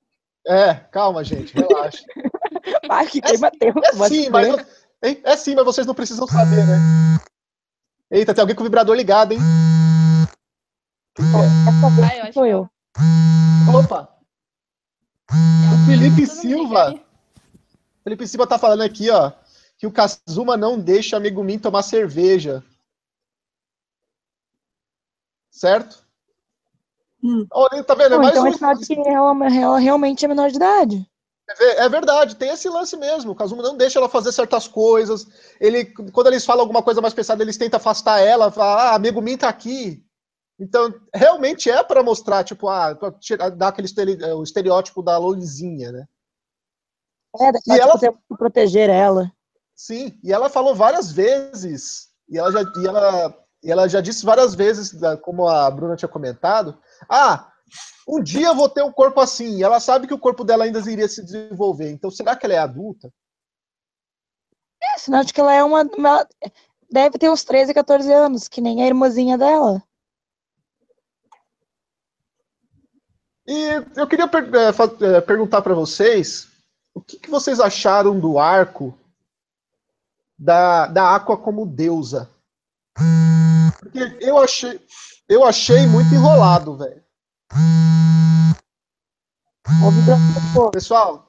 [0.47, 2.05] É, calma, gente, relaxa.
[2.90, 4.48] Ai, que É clima tenso, É sim, mas,
[5.03, 5.20] hein?
[5.22, 6.79] é sim, mas vocês não precisam saber, né?
[8.11, 9.40] Eita, tem alguém com o vibrador ligado, hein?
[11.18, 11.68] É?
[11.68, 12.68] Essa vez Ai, eu acho sou eu.
[13.74, 14.09] Opa!
[15.31, 16.94] O Felipe Silva.
[18.03, 19.33] Felipe Silva tá falando aqui, ó,
[19.79, 22.62] que o Kazuma não deixa amigo Min tomar cerveja.
[25.50, 26.05] Certo?
[27.22, 27.46] Hum.
[27.50, 28.14] Olha, tá vendo?
[28.14, 28.48] É mais então um.
[28.48, 31.11] é que ela, ela realmente é menor de idade.
[31.46, 33.33] É verdade, tem esse lance mesmo.
[33.33, 35.26] O Kazuma não deixa ela fazer certas coisas.
[35.61, 39.20] Ele, quando eles falam alguma coisa mais pesada, eles tentam afastar ela, falar, ah, amigo
[39.20, 40.02] Min tá aqui.
[40.59, 45.18] Então, realmente é para mostrar, tipo, ah, pra tirar- dar aquele estere- o estereótipo da
[45.18, 46.07] Lolizinha, né?
[47.38, 49.30] É, daqui E a ela- tem que proteger ela.
[49.76, 54.24] Sim, e ela falou várias vezes, e ela já, e ela, e ela já disse
[54.24, 56.78] várias vezes, da- como a Bruna tinha comentado,
[57.09, 57.50] ah,
[58.09, 60.64] um dia eu vou ter um corpo assim, e ela sabe que o corpo dela
[60.64, 63.12] ainda iria se desenvolver, então será que ela é adulta?
[64.83, 65.85] É sinal de que ela é uma,
[66.90, 69.83] Deve ter uns 13, 14 anos, que nem a irmãzinha dela.
[73.46, 76.48] E eu queria per- fa- eh, perguntar para vocês,
[76.94, 78.98] o que, que vocês acharam do arco
[80.38, 82.31] da, da Aqua como deusa?
[83.81, 84.81] Porque eu achei,
[85.29, 87.04] eu achei muito enrolado, velho.
[90.57, 90.71] Ó.
[90.71, 91.29] Pessoal.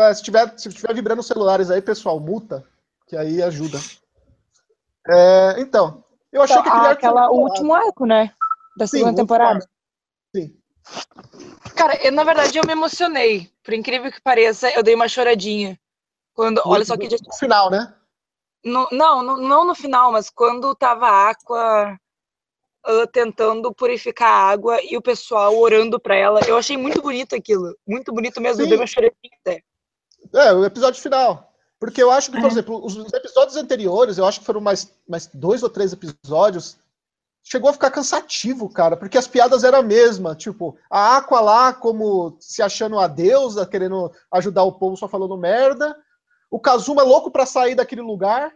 [0.00, 2.64] é, Se tiver, se tiver vibrando os celulares aí, pessoal, muta,
[3.06, 3.78] que aí ajuda.
[5.08, 8.34] É, então, eu achei que Ah, arco foi aquela, o último arco, né?
[8.76, 9.56] Da Sim, segunda temporada.
[9.56, 9.68] arco.
[10.34, 10.56] Sim.
[11.76, 13.50] Cara, eu, na verdade, eu me emocionei.
[13.62, 15.78] Por incrível que pareça, eu dei uma choradinha.
[16.34, 17.94] Quando, olha só que dia- No final, né?
[18.64, 21.96] No- não, no- não no final, mas quando tava a Aqua
[22.84, 27.34] ah, tentando purificar a água e o pessoal orando pra ela, eu achei muito bonito
[27.34, 27.76] aquilo.
[27.86, 28.62] Muito bonito mesmo.
[28.62, 28.68] Sim.
[28.68, 29.62] dei uma choradinha até.
[30.34, 31.48] É, o episódio final.
[31.78, 32.48] Porque eu acho que, por É.
[32.52, 36.76] exemplo, os, os episódios anteriores, eu acho que foram mais, mais dois ou três episódios,
[37.42, 41.72] chegou a ficar cansativo, cara, porque as piadas eram a mesma, tipo, a Aqua lá
[41.74, 45.96] como se achando a deusa, querendo ajudar o povo só falando merda,
[46.52, 48.52] o Kazuma louco para sair daquele lugar,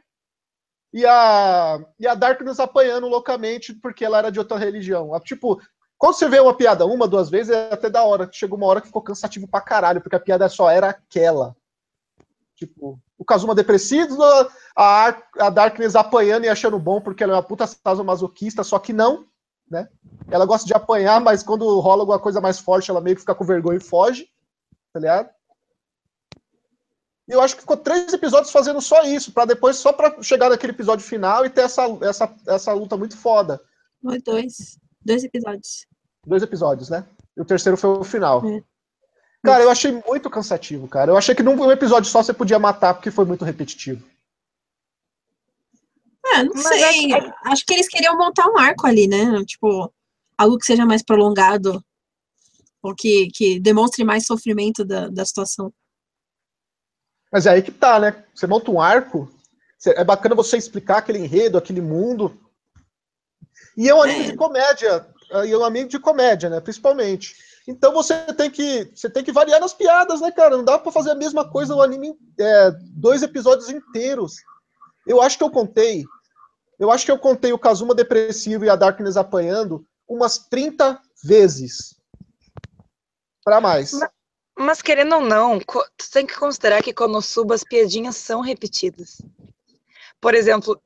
[0.92, 5.18] e a, e a Darkness apanhando loucamente porque ela era de outra religião.
[5.20, 5.59] Tipo,
[5.96, 8.28] quando você vê uma piada uma, duas vezes, é até da hora.
[8.30, 11.56] Chegou uma hora que ficou cansativo pra caralho, porque a piada só era aquela.
[12.54, 14.22] Tipo, o Kazuma depressivo,
[14.76, 17.64] a, a Darkness apanhando e achando bom porque ela é uma puta
[18.04, 19.26] masoquista, só que não,
[19.70, 19.88] né?
[20.30, 23.35] Ela gosta de apanhar, mas quando rola alguma coisa mais forte, ela meio que fica
[23.35, 24.28] com vergonha e foge,
[24.92, 25.30] tá ligado?
[27.29, 30.49] E eu acho que ficou três episódios fazendo só isso, para depois, só para chegar
[30.49, 33.61] naquele episódio final e ter essa, essa, essa luta muito foda.
[34.01, 34.79] Foi dois.
[35.05, 35.87] Dois episódios.
[36.25, 37.05] Dois episódios, né?
[37.37, 38.47] E o terceiro foi o final.
[38.47, 38.62] É.
[39.45, 41.11] Cara, eu achei muito cansativo, cara.
[41.12, 44.05] Eu achei que num episódio só você podia matar, porque foi muito repetitivo.
[46.27, 47.12] É, não Mas sei.
[47.12, 47.33] Acho...
[47.45, 49.45] acho que eles queriam montar um arco ali, né?
[49.45, 49.93] Tipo,
[50.37, 51.83] algo que seja mais prolongado.
[52.83, 55.73] Ou que, que demonstre mais sofrimento da, da situação.
[57.33, 58.25] Mas é aí que tá, né?
[58.35, 59.31] Você monta um arco,
[59.85, 62.39] é bacana você explicar aquele enredo, aquele mundo.
[63.77, 65.07] E é um anime de comédia,
[65.45, 66.61] e é um anime de comédia, né?
[66.61, 67.35] Principalmente.
[67.69, 70.57] Então você tem que você tem que variar nas piadas, né, cara?
[70.57, 74.37] Não dá para fazer a mesma coisa no anime é, dois episódios inteiros.
[75.07, 76.05] Eu acho que eu contei,
[76.79, 81.97] eu acho que eu contei o Kazuma depressivo e a Darkness apanhando umas 30 vezes.
[83.45, 83.93] Para mais.
[83.93, 84.11] Mas,
[84.59, 89.21] mas, querendo ou não, tu tem que considerar que Konosuba as piadinhas são repetidas.
[90.21, 90.81] Por exemplo,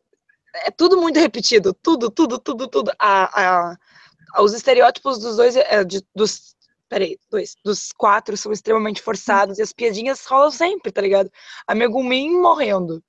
[0.54, 2.92] é tudo muito repetido, tudo, tudo, tudo, tudo.
[2.98, 6.56] A, a, os estereótipos dos dois, é, de, dos
[6.88, 11.30] peraí, dois, dos quatro são extremamente forçados e as piadinhas rolam sempre, tá ligado?
[11.66, 13.02] A Megumin morrendo,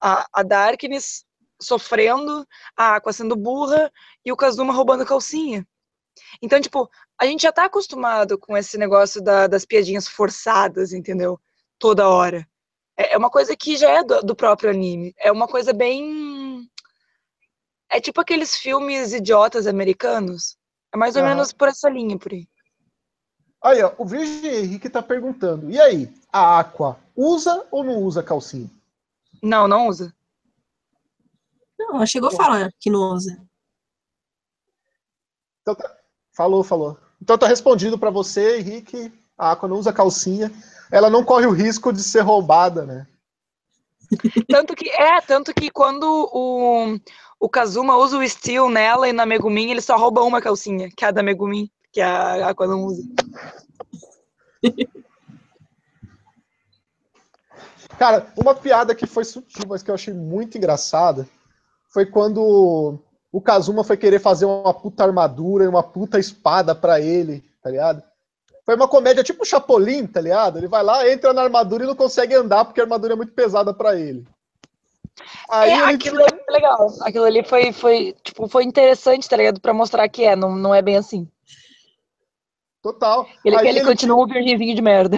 [0.00, 1.24] a, a Darkness
[1.60, 2.46] sofrendo,
[2.76, 3.92] a Aqua sendo burra
[4.24, 5.66] e o Kazuma roubando calcinha.
[6.40, 6.88] Então, tipo,
[7.20, 11.40] a gente já tá acostumado com esse negócio da, das piadinhas forçadas, entendeu?
[11.78, 12.46] Toda hora.
[12.96, 15.14] É, é uma coisa que já é do, do próprio anime.
[15.18, 16.68] É uma coisa bem.
[17.90, 20.56] É tipo aqueles filmes idiotas americanos.
[20.92, 21.28] É mais ou uhum.
[21.28, 22.48] menos por essa linha, por aí.
[23.62, 28.22] Aí, ó, o Virgem Henrique tá perguntando: e aí, a Aqua usa ou não usa
[28.22, 28.70] calcinha?
[29.42, 30.14] Não, não usa.
[31.78, 33.42] Não, ela chegou a falar que não usa.
[35.62, 35.98] Então tá,
[36.32, 36.98] falou, falou.
[37.24, 39.10] Então tá respondido para você, Henrique.
[39.36, 40.52] A Aqua não usa calcinha.
[40.92, 43.06] Ela não corre o risco de ser roubada, né?
[44.50, 47.00] Tanto que é, tanto que quando o,
[47.40, 51.02] o Kazuma usa o Steel nela e na Megumin, ele só rouba uma calcinha, que
[51.02, 53.02] é a da Megumin que a Aqua não usa.
[57.98, 61.26] Cara, uma piada que foi sutil, mas que eu achei muito engraçada,
[61.88, 62.98] foi quando
[63.34, 67.68] o Kazuma foi querer fazer uma puta armadura e uma puta espada para ele, tá
[67.68, 68.00] ligado?
[68.64, 70.58] Foi uma comédia tipo Chapolin, tá ligado?
[70.58, 73.32] Ele vai lá, entra na armadura e não consegue andar porque a armadura é muito
[73.32, 74.24] pesada para ele.
[75.50, 76.26] Aí é, aquilo tira...
[76.30, 76.86] ali foi legal.
[77.00, 79.60] Aquilo ali foi, foi, tipo, foi interessante, tá ligado?
[79.60, 81.28] Pra mostrar que é, não, não é bem assim.
[82.80, 83.26] Total.
[83.44, 85.16] Ele, ele, ele continua um virgenzinho de merda.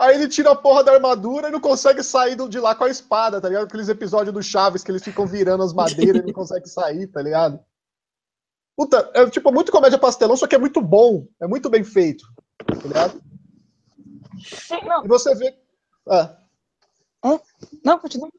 [0.00, 2.88] Aí ele tira a porra da armadura e não consegue sair de lá com a
[2.88, 3.64] espada, tá ligado?
[3.64, 7.20] Aqueles episódios do Chaves que eles ficam virando as madeiras e não conseguem sair, tá
[7.20, 7.60] ligado?
[8.74, 11.26] Puta, é tipo muito comédia pastelão, só que é muito bom.
[11.38, 12.24] É muito bem feito.
[12.66, 13.22] Tá ligado?
[14.42, 15.04] Sim, não.
[15.04, 15.54] E você vê.
[16.08, 16.34] Ah.
[17.22, 17.38] Hã?
[17.84, 18.30] Não, continua.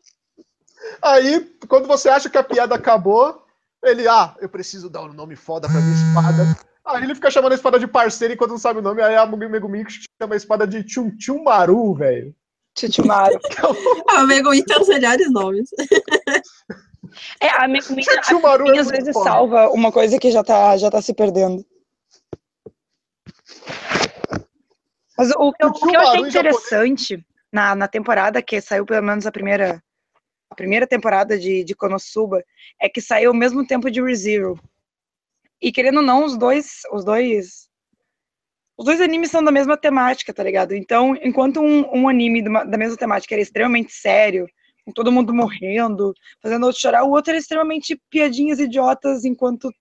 [0.99, 3.45] Aí, quando você acha que a piada acabou,
[3.83, 6.70] ele, ah, eu preciso dar um nome foda pra minha espada.
[6.85, 9.01] Aí ele fica chamando a espada de parceiro enquanto não sabe o nome.
[9.01, 12.35] Aí a Megumin chama a espada de Chum Chum Maru, velho.
[12.77, 13.39] Chuchumaru.
[14.09, 15.69] a Megumin tem os melhores nomes.
[17.41, 19.29] É, a Megumin, é às vezes foda.
[19.29, 21.65] salva uma coisa que já tá, já tá se perdendo.
[25.17, 29.05] Mas o, que eu, o que eu achei interessante na, na temporada, que saiu pelo
[29.05, 29.83] menos a primeira,
[30.49, 32.43] a primeira temporada de, de Konosuba,
[32.79, 34.57] é que saiu ao mesmo tempo de ReZero.
[35.61, 37.69] E querendo ou não, os dois, os dois,
[38.77, 40.73] os dois animes são da mesma temática, tá ligado?
[40.73, 44.47] Então, enquanto um, um anime da mesma temática era extremamente sério,
[44.83, 49.71] com todo mundo morrendo, fazendo outro chorar, o outro era extremamente piadinhas idiotas, enquanto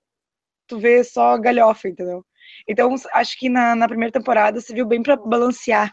[0.67, 2.25] tu vê só galhofa, entendeu?
[2.69, 5.91] Então, acho que na, na primeira temporada se viu bem para balancear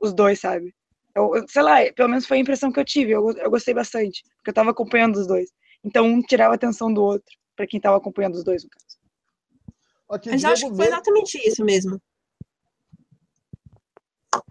[0.00, 0.74] os dois, sabe?
[1.14, 3.12] Eu, sei lá, pelo menos foi a impressão que eu tive.
[3.12, 5.50] Eu, eu gostei bastante, porque eu tava acompanhando os dois.
[5.84, 9.05] Então, um tirava a atenção do outro, para quem tava acompanhando os dois, no caso.
[10.08, 12.00] Okay, Mas eu acho que foi exatamente isso mesmo.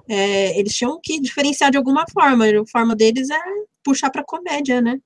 [0.09, 2.45] É, eles tinham que diferenciar de alguma forma.
[2.45, 3.39] A forma deles é
[3.83, 4.99] puxar para comédia, né?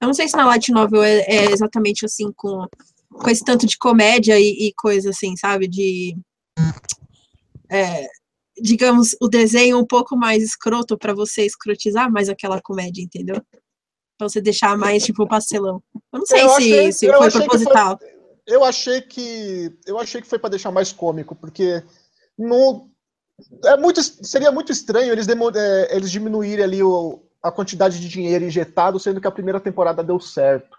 [0.00, 2.66] Eu não sei se na Light Novel é, é exatamente assim, com,
[3.12, 5.68] com esse tanto de comédia e, e coisa assim, sabe?
[5.68, 6.16] De.
[7.70, 8.08] é,
[8.58, 13.36] digamos, o desenho um pouco mais escroto para você escrotizar mais aquela comédia, entendeu?
[14.18, 15.82] Pra você deixar mais, tipo, pastelão.
[16.12, 17.98] Eu não sei Eu se, achei- se foi proposital.
[18.50, 21.82] Eu achei que eu achei que foi para deixar mais cômico, porque
[22.36, 22.90] no
[23.64, 28.08] é muito seria muito estranho eles demo- é, eles diminuírem ali o, a quantidade de
[28.08, 30.76] dinheiro injetado, sendo que a primeira temporada deu certo.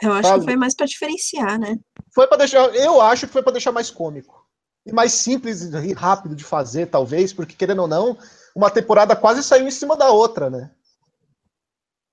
[0.00, 0.40] Eu acho sabe?
[0.40, 1.78] que foi mais pra diferenciar, né?
[2.14, 4.46] Foi para deixar, eu acho que foi para deixar mais cômico
[4.86, 8.16] e mais simples e rápido de fazer, talvez, porque querendo ou não,
[8.54, 10.70] uma temporada quase saiu em cima da outra, né?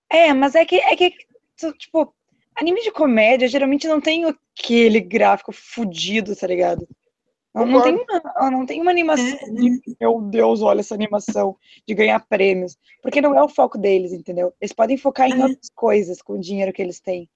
[0.10, 1.14] É, mas é que, é que,
[1.78, 2.14] tipo,
[2.60, 6.88] anime de comédia geralmente não tem aquele gráfico fudido, tá ligado?
[7.54, 11.58] Não, não tem uma, não tem uma animação É, de, meu Deus, olha essa animação,
[11.88, 12.78] de ganhar prêmios.
[13.02, 14.54] Porque não é o foco deles, entendeu?
[14.62, 15.44] Eles podem focar em É.
[15.44, 17.28] outras coisas com o dinheiro que eles têm.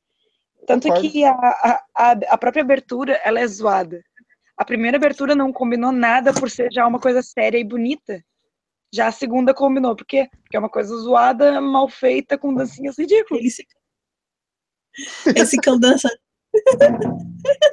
[0.67, 1.09] Tanto Concordo.
[1.09, 4.03] que a, a, a, própria abertura, ela é zoada.
[4.55, 8.23] A primeira abertura não combinou nada por ser já uma coisa séria e bonita.
[8.93, 10.29] Já a segunda combinou, por quê?
[10.43, 13.41] Porque é uma coisa zoada, mal feita, com dancinhas ridículas.
[13.41, 13.57] Eles
[15.25, 16.15] eles ficam dançando.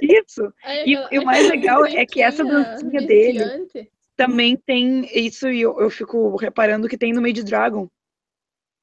[0.00, 0.52] Isso.
[0.64, 3.68] Aí, E- e o mais legal é que essa dancinha dele-.
[4.16, 7.88] Também tem isso, e eu, eu fico reparando que tem no Made Dragon.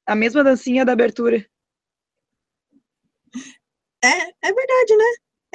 [0.06, 1.44] A mesma dancinha da abertura.
[4.02, 5.04] É, é verdade, né?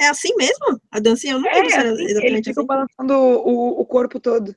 [0.00, 0.80] É assim mesmo?
[0.90, 2.66] A dancinha eu não É, lembro assim, eles exatamente ficam assim.
[2.66, 4.54] balançando o, o corpo todo.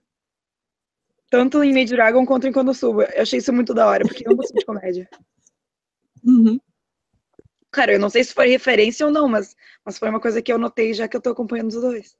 [1.30, 3.04] Tanto em Made Dragon quanto em Konosuba.
[3.13, 5.10] Eu achei isso muito da hora, porque eu não gosto de comédia.
[6.24, 6.58] Uhum.
[7.78, 10.52] Cara, eu não sei se foi referência ou não, mas, mas foi uma coisa que
[10.52, 12.18] eu notei já que eu tô acompanhando os dois.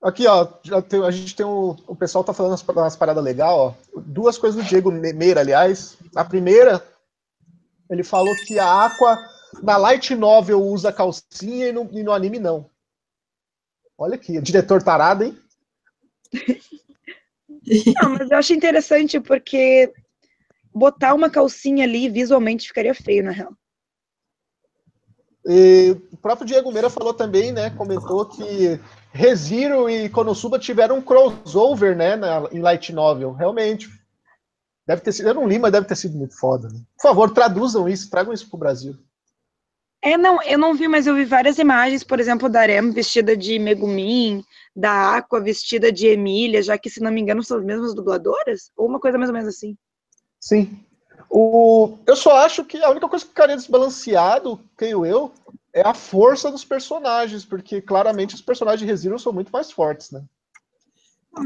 [0.00, 3.74] Aqui, ó, tem- a gente tem o, o pessoal tá falando umas, paradas legais, ó.
[3.96, 5.98] Duas coisas do Diego Meira, aliás.
[6.14, 6.86] A primeira,
[7.90, 9.18] ele falou que a Aqua
[9.60, 12.70] na Light Novel usa calcinha e no, e no anime não.
[13.98, 15.36] Olha aqui, diretor tarado, hein?
[18.00, 19.92] Não, mas eu acho interessante porque
[20.78, 23.52] botar uma calcinha ali visualmente ficaria feio, na real.
[25.44, 27.70] E o próprio Diego Meira falou também, né?
[27.70, 28.78] Comentou que
[29.12, 32.16] ReZero e Konosuba tiveram um crossover, né?
[32.16, 33.32] Na, em Light Novel.
[33.32, 33.88] Realmente.
[34.86, 35.28] Deve ter sido.
[35.28, 36.68] Eu não li, mas deve ter sido muito foda.
[36.68, 36.80] Né?
[36.96, 38.94] Por favor, traduzam isso, tragam isso pro Brasil.
[40.02, 43.36] É, não, eu não vi, mas eu vi várias imagens, por exemplo, da Arem vestida
[43.36, 47.64] de Megumin, da Aqua vestida de Emília, já que, se não me engano, são as
[47.64, 48.70] mesmas dubladoras?
[48.76, 49.76] Ou uma coisa mais ou menos assim.
[50.40, 50.84] Sim.
[51.30, 55.32] O, eu só acho que a única coisa que ficaria desbalanceado, creio eu,
[55.74, 60.10] é a força dos personagens, porque claramente os personagens de ReZero são muito mais fortes,
[60.10, 60.24] né?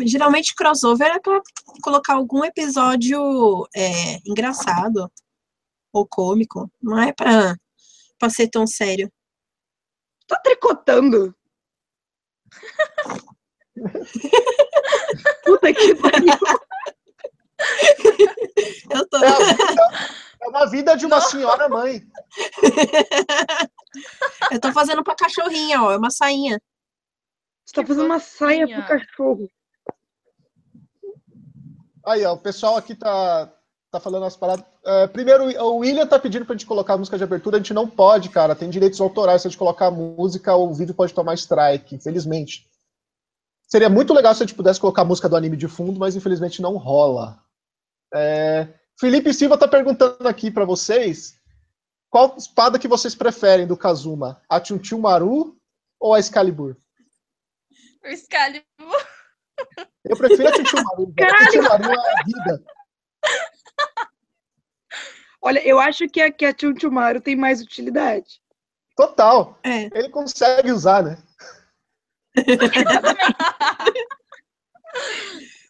[0.07, 1.41] Geralmente crossover é pra
[1.83, 5.11] colocar algum episódio é, engraçado
[5.93, 6.71] ou cômico.
[6.81, 7.57] Não é pra,
[8.19, 9.13] pra ser tão sério.
[10.27, 11.35] Tô tricotando.
[15.45, 16.33] Puta que pariu.
[18.91, 19.19] Eu tô.
[19.19, 19.91] É, a vida-
[20.41, 22.03] é uma vida de uma senhora mãe.
[24.51, 25.93] Eu tô fazendo pra cachorrinha, ó.
[25.93, 26.61] É uma sainha.
[27.65, 29.49] Você tá fazendo uma saia pro cachorro.
[32.05, 33.53] Aí, ó, o pessoal aqui tá,
[33.91, 34.65] tá falando as paradas.
[34.85, 37.57] É, primeiro, o William tá pedindo pra gente colocar a música de abertura.
[37.57, 38.57] A gente não pode, cara.
[38.57, 39.43] Tem direitos autorais.
[39.43, 42.69] Se a gente colocar a música, o vídeo pode tomar strike, infelizmente.
[43.67, 46.15] Seria muito legal se a gente pudesse colocar a música do anime de fundo, mas
[46.15, 47.43] infelizmente não rola.
[48.13, 48.69] É,
[49.03, 51.37] Felipe Silva tá perguntando aqui pra vocês
[52.09, 54.41] qual espada que vocês preferem do Kazuma?
[54.49, 55.59] A Chunchun Maru
[55.99, 56.77] ou a Excalibur?
[58.05, 58.65] O Excalibur.
[60.05, 61.13] Eu prefiro a Chunchun Maru.
[61.21, 62.65] A Chunchun Maru é a vida.
[65.43, 68.41] Olha, eu acho que a, que a Chunchumaru tem mais utilidade.
[68.97, 69.59] Total.
[69.65, 69.87] É.
[69.99, 71.19] Ele consegue usar, né?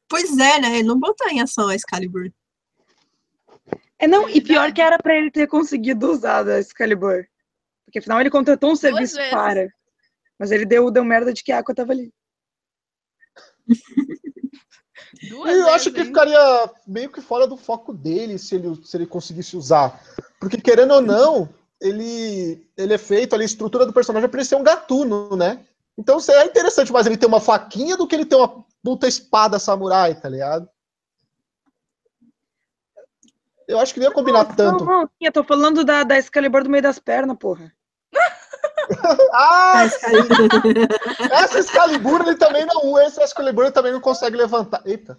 [0.07, 0.75] Pois é, né?
[0.75, 2.31] Ele não botou em ação a Excalibur.
[4.03, 7.25] É, não, e pior que era pra ele ter conseguido usar a Excalibur.
[7.85, 9.69] Porque afinal ele contratou um serviço para.
[10.37, 12.13] Mas ele deu, deu merda de que a Aqua tava ali.
[15.31, 16.09] Duas E eu acho que ainda.
[16.09, 20.03] ficaria meio que fora do foco dele se ele, se ele conseguisse usar.
[20.41, 21.49] Porque, querendo ou não,
[21.81, 25.37] ele, ele é feito ali, a estrutura do personagem é pra ele ser um gatuno,
[25.37, 25.65] né?
[25.97, 29.61] Então é interessante mais ele ter uma faquinha do que ele ter uma puta espada
[29.61, 30.69] samurai, tá ligado?
[33.69, 34.85] Eu acho que não ia combinar tanto.
[34.85, 37.73] Não, não, sim, eu tô falando da, da Excalibur do meio das pernas, porra.
[39.33, 40.49] Ah, Excalibur.
[41.31, 42.99] essa Excalibur ele também não.
[43.01, 44.83] Esse Excalibur ele também não consegue levantar.
[44.85, 45.19] Eita.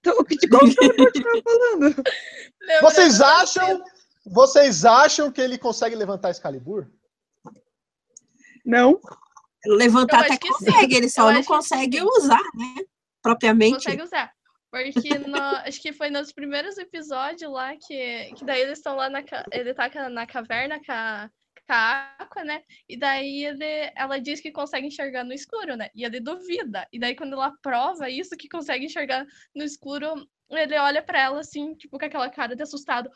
[0.00, 2.02] Então, de qual teleport você tá falando?
[2.80, 3.84] Vocês acham,
[4.26, 6.88] vocês acham que ele consegue levantar Excalibur?
[8.64, 9.00] Não.
[9.64, 10.52] Levantar até que sim.
[10.54, 12.84] consegue, ele só Eu não que consegue usar, né?
[13.22, 13.74] Propriamente.
[13.74, 14.32] consegue usar.
[14.72, 19.10] Porque no- acho que foi nos primeiros episódios lá que, que daí eles estão lá
[19.10, 19.22] na.
[19.52, 21.30] Ele tá na caverna com a,
[21.66, 22.64] com a Aqua, né?
[22.88, 25.90] E daí ele, ela diz que consegue enxergar no escuro, né?
[25.94, 26.88] E ele duvida.
[26.90, 31.40] E daí quando ela prova isso, que consegue enxergar no escuro, ele olha pra ela
[31.40, 33.10] assim, tipo, com aquela cara de assustado.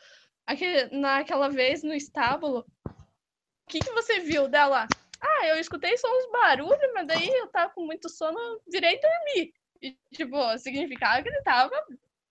[0.45, 4.87] Aquele, naquela vez no estábulo, o que, que você viu dela?
[5.19, 9.01] Ah, eu escutei só uns barulhos, mas daí eu tava com muito sono, virei e
[9.01, 9.53] dormi.
[9.81, 11.71] E, tipo, significava que ele tava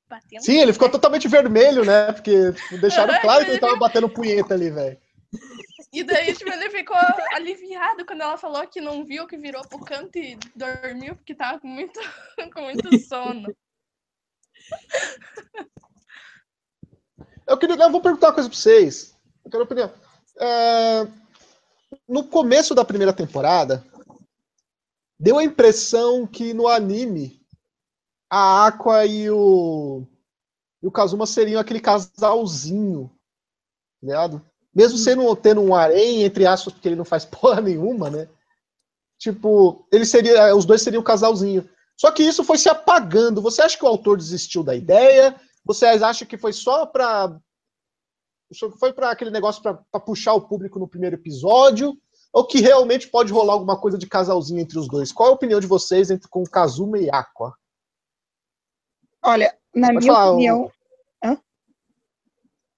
[0.09, 0.43] batendo.
[0.43, 2.13] Sim, ele ficou totalmente vermelho, né?
[2.13, 4.99] Porque tipo, deixaram É, claro que ele ele- tava batendo punheta ali, velho.
[5.93, 6.97] E daí, tipo, ele ficou
[7.35, 11.59] aliviado quando ela falou que não viu, que virou pro canto e dormiu porque tava
[11.61, 11.99] com muito,
[12.55, 13.55] com muito sono.
[17.47, 19.15] Eu, queria, eu vou perguntar uma coisa pra vocês.
[19.45, 19.93] Eu quero opinião.
[20.39, 21.07] É,
[22.09, 23.85] no começo da primeira temporada,
[25.19, 27.41] deu a impressão que no anime
[28.31, 30.07] a Aqua e o,
[30.83, 33.09] e o Kazuma seriam aquele casalzinho,
[34.01, 34.45] tá ligado?
[34.75, 38.29] Mesmo sendo, tendo um harém, entre aspas, porque ele não faz porra nenhuma, né?
[39.19, 41.69] Tipo, ele seria, os dois seriam um casalzinho.
[41.97, 43.41] Só que isso foi se apagando.
[43.41, 45.35] Você acha que o autor desistiu da ideia?
[45.65, 47.41] Vocês acham que foi só pra.
[48.79, 51.99] Foi pra aquele negócio pra puxar o público no primeiro episódio?
[52.37, 55.11] Ou que realmente pode rolar alguma coisa de casalzinho entre os dois?
[55.11, 57.57] Qual é a opinião de vocês entre com Kazuma e Aqua?
[59.23, 60.73] Olha, na Pode minha falar, opinião,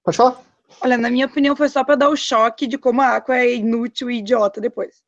[0.04, 0.40] Pode falar?
[0.80, 3.52] olha, na minha opinião foi só pra dar o choque de como a Aqua é
[3.56, 5.02] inútil e idiota depois.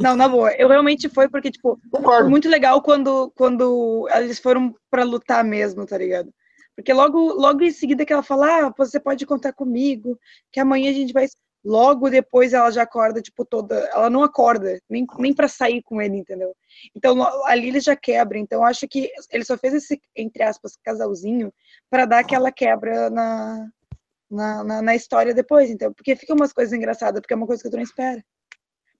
[0.00, 2.28] Não, na boa, eu realmente foi porque, tipo, Foi Concordo.
[2.28, 6.34] muito legal quando, quando eles foram pra lutar mesmo, tá ligado?
[6.74, 10.18] Porque logo, logo em seguida que ela fala, ah, você pode contar comigo,
[10.50, 11.28] que amanhã a gente vai.
[11.66, 13.74] Logo depois ela já acorda, tipo, toda.
[13.92, 16.54] Ela não acorda, nem, nem pra sair com ele, entendeu?
[16.94, 18.38] Então ali ele já quebra.
[18.38, 21.52] Então acho que ele só fez esse, entre aspas, casalzinho
[21.90, 23.68] pra dar aquela quebra na,
[24.30, 25.92] na, na, na história depois, então.
[25.92, 28.24] Porque fica umas coisas engraçadas, porque é uma coisa que tu não espera.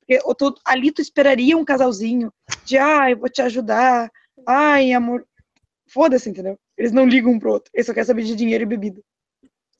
[0.00, 2.32] Porque tu- ali tu esperaria um casalzinho
[2.64, 4.10] de, ah, eu vou te ajudar,
[4.44, 5.24] ai, amor.
[5.88, 6.58] Foda-se, entendeu?
[6.76, 7.70] Eles não ligam um pro outro.
[7.72, 9.00] Eles só querem saber de dinheiro e bebida.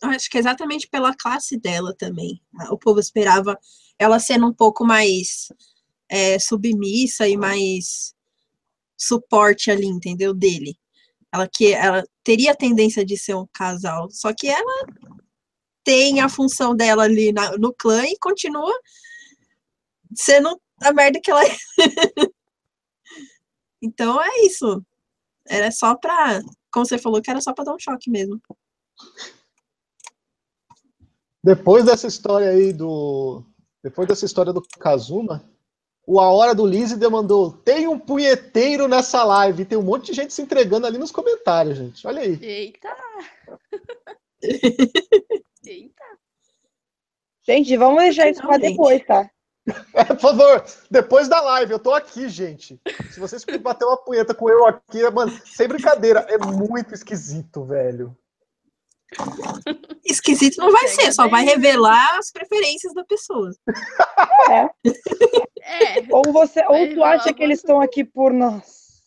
[0.03, 2.41] Acho que é exatamente pela classe dela também.
[2.71, 3.59] O povo esperava
[3.99, 5.49] ela sendo um pouco mais
[6.09, 8.15] é, submissa e mais
[8.97, 10.35] suporte ali, entendeu?
[10.35, 10.77] Dele.
[11.33, 14.87] Ela que ela teria a tendência de ser um casal, só que ela
[15.85, 18.73] tem a função dela ali na- no clã e continua
[20.15, 21.57] sendo a merda que ela é.
[23.83, 24.85] então é isso.
[25.49, 26.41] Era só pra,
[26.73, 28.41] como você falou, que era só pra dar um choque mesmo.
[31.47, 33.41] Depois dessa história aí do.
[33.81, 35.49] Depois dessa história do Kazuma,
[36.05, 39.65] o A Hora do Lizzie demandou: tem um punheteiro nessa live.
[39.65, 42.05] Tem um monte de gente se entregando ali nos comentários, gente.
[42.05, 42.37] Olha aí.
[42.43, 42.89] Eita!
[45.65, 46.05] Eita!
[47.47, 48.71] Gente, vamos deixar isso Finalmente.
[48.71, 49.31] depois, tá?
[49.95, 52.81] É, por favor, depois da live, eu tô aqui, gente.
[53.13, 58.19] Se vocês bater uma punheta com eu aqui, mano, sem brincadeira, é muito esquisito, velho.
[60.05, 63.51] Esquisito não vai ser, só vai revelar as preferências da pessoa.
[64.51, 64.69] É,
[66.11, 69.03] Ou você, ou tu acha que eles estão aqui por nós.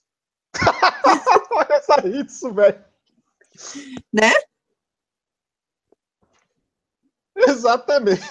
[1.51, 2.83] Olha só isso, velho.
[4.11, 4.31] Né?
[7.35, 8.21] Exatamente.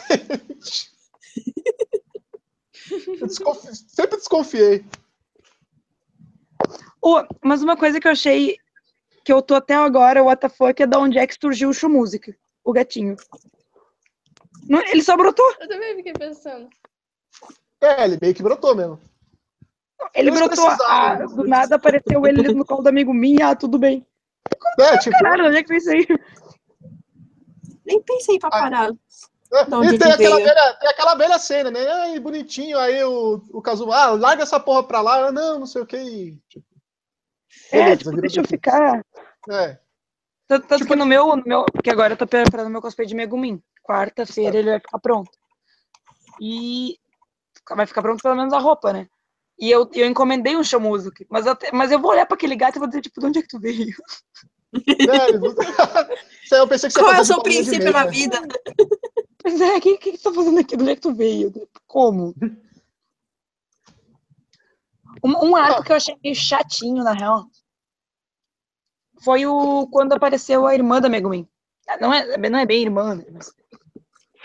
[3.88, 4.84] Sempre desconfiei.
[7.00, 8.58] Ô, mas uma coisa que eu achei
[9.28, 11.90] que eu tô até agora, o WTF, é da onde é que surgiu o Show
[11.90, 13.14] Música, o gatinho.
[14.66, 15.44] Não, ele só brotou.
[15.60, 16.66] eu também fiquei pensando.
[17.78, 18.98] É, ele meio que brotou mesmo.
[20.14, 20.66] Ele Eles brotou.
[20.86, 24.06] ah, do nada apareceu ele no colo do amigo minha, ah, tudo bem.
[24.80, 26.06] É, tipo, Caralho, onde é que foi isso aí?
[27.84, 28.90] Nem pensei pra Ah, parar.
[29.52, 31.86] é, onde e tem que aquela, velha, tem aquela velha cena, né?
[31.86, 35.66] Ai, bonitinho, aí o, o Kazuma, ah, larga essa porra pra lá, ah, não, não
[35.66, 35.98] sei o que.
[35.98, 36.42] e,
[37.68, 39.04] Tipo, É, beleza, tipo, vira deixa eu ficar.
[39.50, 39.78] É.
[40.46, 41.64] Tanto, tanto Tipo, que no meu, no meu.
[41.66, 43.62] Porque agora eu tô preparando meu cosplay de Megumin.
[43.84, 45.30] Quarta-feira ele vai ficar pronto.
[46.40, 46.98] E
[47.70, 49.06] vai ficar pronto pelo menos a roupa, né?
[49.58, 52.78] E eu, eu encomendei um music, mas mas eu vou olhar pra aquele gato e
[52.78, 53.94] vou dizer, tipo, de onde é que tu veio?
[55.04, 55.40] Sério,
[56.44, 58.40] Isso aí eu pensei que você Qual é o seu princípio na vida?
[59.42, 60.76] Pois é, o que, que, que tu tá fazendo aqui?
[60.76, 61.52] De onde é que tu veio?
[61.86, 62.34] Como?
[65.24, 67.46] Um, um arco que eu achei meio chatinho, na real.
[69.22, 71.46] Foi o quando apareceu a irmã da Megumin.
[72.00, 73.24] Não é, não é bem irmã, né?
[73.32, 73.52] mas-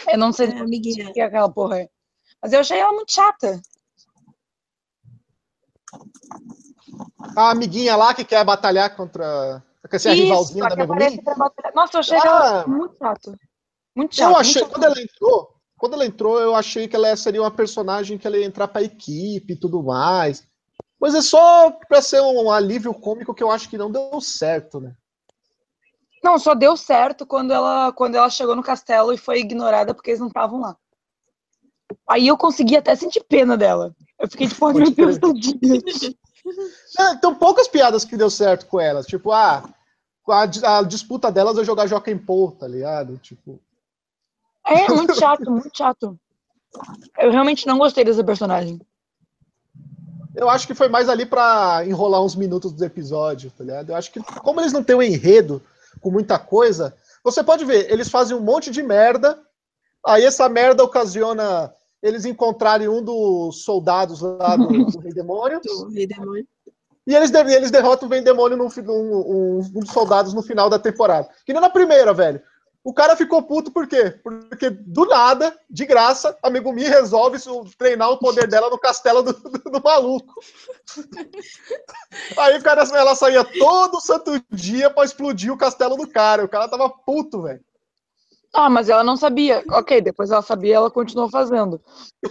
[0.08, 1.10] Eu não sei É, amiguinha.
[1.10, 1.90] o que é aquela porra é.
[2.42, 3.62] Mas eu achei ela muito chata.
[7.36, 9.64] A amiguinha lá que quer batalhar contra.
[9.90, 11.20] Quer ser a Isso, rivalzinha da Megumin?
[11.76, 12.22] Nossa, eu achei Ah.
[12.26, 13.38] ela muito chato.
[13.96, 14.30] Muito chato.
[14.32, 14.72] Eu achei, chato.
[14.72, 18.38] quando ela entrou, quando ela entrou, eu achei que ela seria uma personagem que ela
[18.38, 20.48] ia entrar pra equipe e tudo mais.
[21.04, 24.80] Mas é só pra ser um alívio cômico que eu acho que não deu certo,
[24.80, 24.96] né?
[26.24, 30.12] Não, só deu certo quando ela, quando ela chegou no castelo e foi ignorada porque
[30.12, 30.78] eles não estavam lá.
[32.08, 33.94] Aí eu consegui até sentir pena dela.
[34.18, 35.58] Eu fiquei tipo, meu Deus, tadinha.
[37.22, 39.06] Tem poucas piadas que deu certo com elas.
[39.06, 39.62] Tipo, ah,
[40.26, 43.18] a, a disputa delas é jogar Joaquim Pô, tá ligado?
[43.18, 43.60] Tipo,
[44.66, 46.18] É muito chato, muito chato.
[47.20, 48.80] Eu realmente não gostei dessa personagem.
[50.36, 53.90] Eu acho que foi mais ali pra enrolar uns minutos do episódio, tá ligado?
[53.92, 55.62] Eu acho que, como eles não têm um enredo
[56.02, 59.40] com muita coisa, você pode ver, eles fazem um monte de merda,
[60.06, 61.72] aí essa merda ocasiona
[62.02, 66.46] eles encontrarem um dos soldados lá do, do Rei Demônio, Do Rei Demônio.
[67.08, 70.42] e eles, eles derrotam o Rei Demônio num, fi- num- um, um dos soldados no
[70.44, 71.30] final da temporada.
[71.46, 72.42] Que nem na primeira, velho.
[72.84, 74.12] O cara ficou puto por quê?
[74.22, 77.38] Porque do nada, de graça, a Megumi resolve
[77.78, 80.34] treinar o poder dela no castelo do, do- do maluco.
[82.38, 86.44] Aí o cara, ela saía todo santo dia pra explodir o castelo do cara.
[86.44, 87.64] O cara tava puto, velho.
[88.54, 89.64] Ah, mas ela não sabia.
[89.72, 91.82] Ok, depois ela sabia, ela continuou fazendo.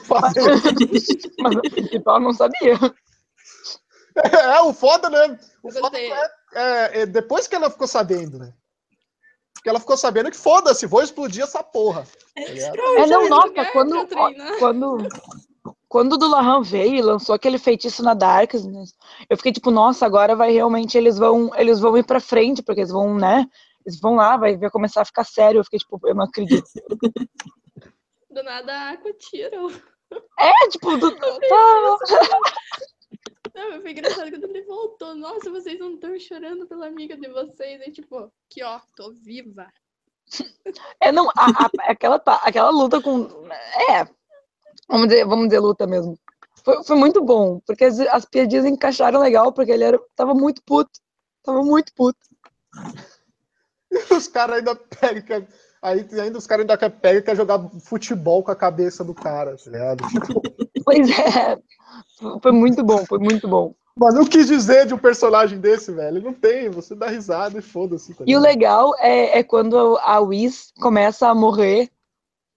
[0.09, 2.75] Mas a princípio ela não sabia.
[4.17, 5.39] É, o foda, né?
[5.63, 8.53] O foda é, é- é depois que ela ficou sabendo, né?
[9.63, 12.03] Porque ela ficou sabendo que foda-se, vou explodir essa porra.
[12.35, 12.77] tá ligado?
[12.97, 14.59] É, não, nossa, quando, treinar.
[14.59, 15.09] quando,
[15.89, 18.93] quando o Dulahan veio e lançou aquele feitiço na Darkness,
[19.31, 22.81] eu fiquei tipo, nossa, agora vai realmente, eles vão, eles vão ir pra frente, porque
[22.81, 23.47] eles vão, né,
[23.87, 26.67] eles vão lá, vai, vai começar a ficar sério, eu fiquei tipo, eu não acredito.
[28.29, 29.63] Do nada a Aqua tira.
[29.65, 29.71] o-
[30.41, 31.39] É, tipo, do, tá,
[33.55, 35.15] Não, foi engraçado quando ele voltou.
[35.15, 37.81] Nossa, vocês não estão chorando pela amiga de vocês.
[37.83, 39.67] Aí, tipo, aqui ó, tô viva.
[41.01, 43.29] é, não, a- a- aquela, aquela luta com,
[43.91, 44.05] é,
[44.89, 46.19] vamos dizer, vamos dizer luta mesmo,
[46.65, 50.63] foi, foi muito bom, porque as, as piadinhas encaixaram legal, porque ele era, tava muito
[50.65, 50.91] puto,
[51.43, 52.19] tava muito puto.
[54.11, 55.47] Os caras ainda pegam.
[55.83, 59.13] Aí ainda os caras ainda quer- pegam e quer jogar futebol com a cabeça do
[59.15, 60.05] cara, tá ligado?
[60.85, 61.59] Pois é,
[62.41, 63.75] foi muito bom, foi muito bom.
[63.97, 66.23] Mas não quis dizer de um personagem desse, velho.
[66.23, 68.15] Não tem, você dá risada e foda-se.
[68.15, 71.91] tá E o legal é, é quando a Whis começa a morrer.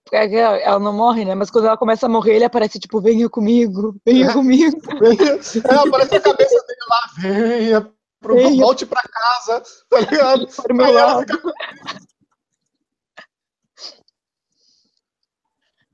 [0.06, 1.36] porque ela ela não morre, né?
[1.36, 4.78] Mas quando ela começa a morrer, ele aparece tipo, venha comigo, venha comigo.
[5.04, 8.64] É, aparece a cabeça dele lá, venha, pro, Venha.
[8.64, 10.48] volte pra casa, tá ligado?
[10.86, 11.42] Aí ela fica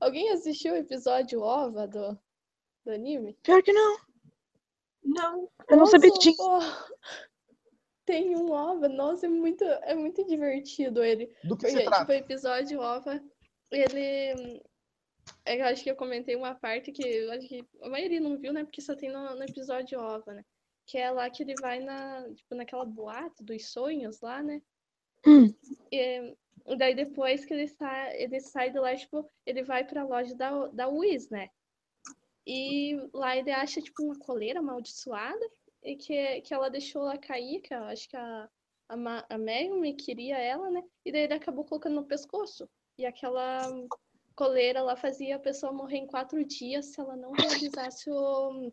[0.02, 2.18] Alguém assistiu o episódio OVA do,
[2.84, 3.38] do anime?
[3.40, 3.98] Pior que não.
[5.04, 5.48] Não.
[5.70, 7.02] Eu não sabia que Nossa, tinha.
[8.04, 11.32] Tem um OVA, nossa, é muito, é muito divertido ele.
[11.44, 12.00] Do que se Gente, trata?
[12.00, 13.22] tipo, o episódio OVA,
[13.70, 14.60] ele.
[15.44, 18.20] é que Eu acho que eu comentei uma parte que eu acho que a maioria
[18.20, 18.64] não viu, né?
[18.64, 20.44] Porque só tem no, no episódio OVA, né?
[20.84, 24.60] Que é lá que ele vai na, tipo, naquela boate dos sonhos lá, né?
[25.24, 25.54] Hum.
[25.92, 26.36] E,
[26.66, 30.34] e daí depois que ele sai, ele sai de lá, tipo, ele vai pra loja
[30.34, 31.48] da, da Wiz, né?
[32.46, 35.44] E lá ele acha, tipo, uma coleira amaldiçoada
[35.82, 38.48] e que, que ela deixou lá cair, que eu acho que a,
[38.88, 40.82] a, Ma- a Megumi queria ela, né?
[41.04, 42.68] E daí ele acabou colocando no pescoço.
[42.98, 43.62] E aquela
[44.34, 48.72] coleira lá fazia a pessoa morrer em quatro dias se ela não realizasse o,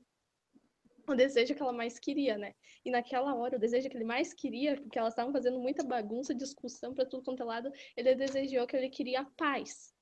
[1.11, 2.53] o desejo que ela mais queria, né?
[2.85, 6.33] E naquela hora, o desejo que ele mais queria, porque elas estavam fazendo muita bagunça,
[6.35, 9.98] discussão pra tudo quanto é lado, ele desejou que ele queria a paz.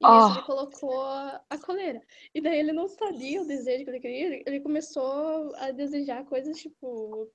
[0.00, 0.32] E isso Ah.
[0.36, 2.00] ele colocou a coleira.
[2.32, 6.56] E daí ele não sabia o desejo que ele queria, ele- começou a desejar coisas,
[6.60, 7.28] tipo,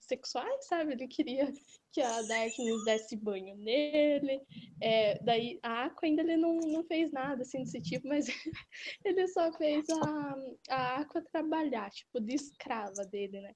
[0.00, 0.92] sexuais, sabe?
[0.94, 1.52] Ele queria
[1.92, 4.40] que a Darkness desse banho nele.
[4.82, 8.26] É, daí a Aqua ainda ele não, não fez nada assim desse tipo, mas
[9.04, 10.36] ele só fez a,
[10.70, 13.54] a Aqua trabalhar, tipo, de escrava dele, né?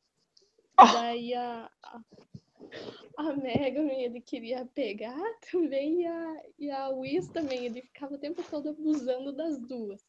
[0.76, 0.92] Ah.
[0.92, 2.00] Daí a, a,
[3.16, 8.18] a Megan ele queria pegar também e a, e a Whis também, ele ficava o
[8.18, 10.02] tempo todo abusando das duas.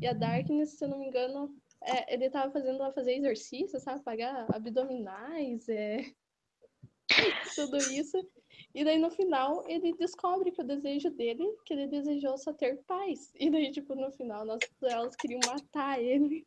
[0.00, 3.78] E a Darkness, se eu não me engano, é, ele tava fazendo ela fazer exercício,
[3.78, 4.02] sabe?
[4.02, 6.04] Pagar abdominais, é...
[7.54, 8.18] tudo isso.
[8.74, 12.82] E daí no final ele descobre que o desejo dele, que ele desejou só ter
[12.86, 13.30] paz.
[13.34, 16.46] E daí, tipo, no final, nós, elas queriam matar ele.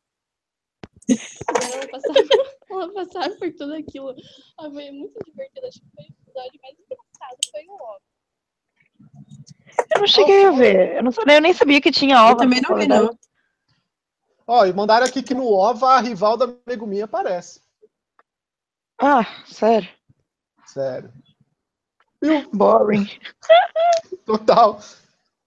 [1.92, 4.16] Passar, por, ela passar por tudo aquilo.
[4.60, 5.68] Ah, foi muito divertido.
[5.68, 7.38] Acho que foi o episódio mais engraçado.
[7.52, 8.02] Foi o Ovo.
[9.94, 10.96] Eu não cheguei a ver.
[10.98, 12.32] Eu, não, eu nem sabia que tinha ova.
[12.32, 13.18] Eu também não vi, não.
[14.48, 17.62] Ó, e mandaram aqui que no OVA a rival da Megumi aparece.
[19.00, 19.90] Ah, sério.
[20.66, 21.14] Sério.
[22.22, 23.08] E o Boring.
[24.26, 24.80] total.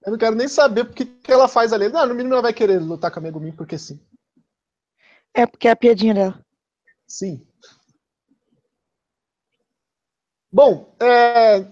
[0.04, 1.88] Eu não quero nem saber porque que ela faz ali.
[1.88, 4.00] Não, no mínimo ela vai querer lutar com a Megumi porque sim.
[5.34, 6.46] É porque é a piadinha dela.
[7.10, 7.44] Sim.
[10.52, 11.66] Bom, é,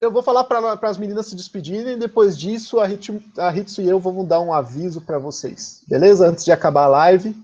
[0.00, 1.98] eu vou falar para as meninas se despedirem.
[1.98, 5.84] Depois disso, a, Rit, a e eu vamos dar um aviso para vocês.
[5.86, 6.26] Beleza?
[6.26, 7.36] Antes de acabar a live.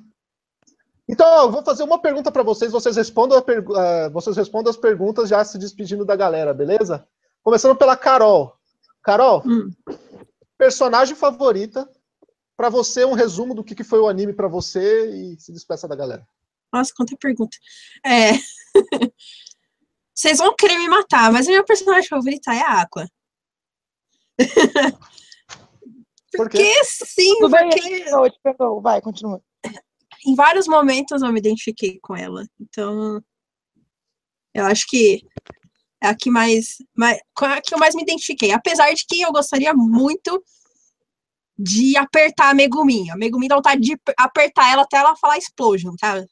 [1.07, 2.73] Então, eu vou fazer uma pergunta para vocês.
[2.73, 7.07] Vocês respondam, pergu uh, vocês respondam as perguntas já se despedindo da galera, beleza?
[7.43, 8.57] Começando pela Carol.
[9.03, 9.71] Carol, Hum.
[10.57, 11.87] personagem favorita.
[12.57, 15.87] Para você, um resumo do que, que foi o anime para você e se despeça
[15.87, 16.27] da galera.
[16.75, 17.57] Nossa, quanta pergunta.
[18.05, 18.33] É.
[20.13, 23.09] Vocês vão querer me matar, mas a minha personagem favorita é a Aqua.
[26.37, 26.59] Por quê?
[26.59, 28.81] Porque sim, Tudo bem, porque eu te perdoo.
[28.81, 29.41] Vai, continua.
[30.27, 32.45] em vários momentos eu me identifiquei com ela.
[32.61, 33.23] Então,
[34.53, 35.25] eu acho que
[36.03, 38.51] é a que mais, mais com a que eu mais me identifiquei.
[38.51, 40.43] Apesar de que eu gostaria muito
[41.57, 43.11] de apertar a Megumin.
[43.11, 46.27] A Megumin dá vontade de apertar ela até ela falar explosion, sabe?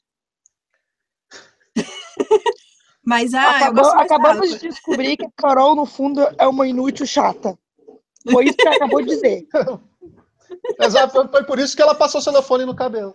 [3.05, 7.57] Mas ah, Acabou- acabamos de descobrir que a Carol, no fundo, é uma inútil chata.
[8.31, 9.45] Foi isso que ela acabou de dizer.
[10.79, 13.13] Exato, foi, foi por isso que ela passou celofane no cabelo.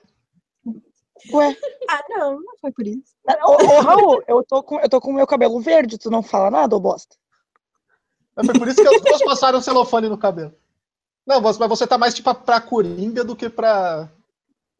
[1.32, 1.56] Ué,
[1.88, 3.14] Ah, não, não foi por isso.
[3.44, 6.22] ô, ô, Raul, eu tô com eu tô com o meu cabelo verde, tu não
[6.22, 7.16] fala nada, ô bosta?
[8.36, 10.54] Mas Foi por isso que as duas passaram celofane no cabelo.
[11.26, 14.08] Não, mas mas você tá mais tipo pra coringa do que pra.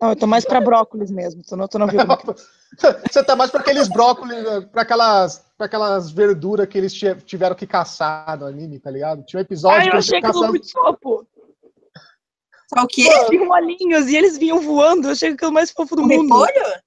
[0.01, 1.97] Não, eu tô mais pra brócolis mesmo, tu não, tu não é que
[3.11, 7.57] Você tá mais pra aqueles brócolis, pra aquelas, pra aquelas verduras que eles ti- tiveram
[7.57, 9.25] que caçar no anime, tá ligado?
[9.25, 10.39] Tinha um episódio Ai, que eu achei caçando.
[10.39, 11.27] aquilo muito sopo.
[12.73, 13.03] Só o quê?
[13.09, 15.09] Eles vinham olhinhos e eles vinham voando.
[15.09, 16.23] Eu achei aquilo mais fofo do Um mundo.
[16.45, 16.67] repolho?
[16.67, 16.81] É,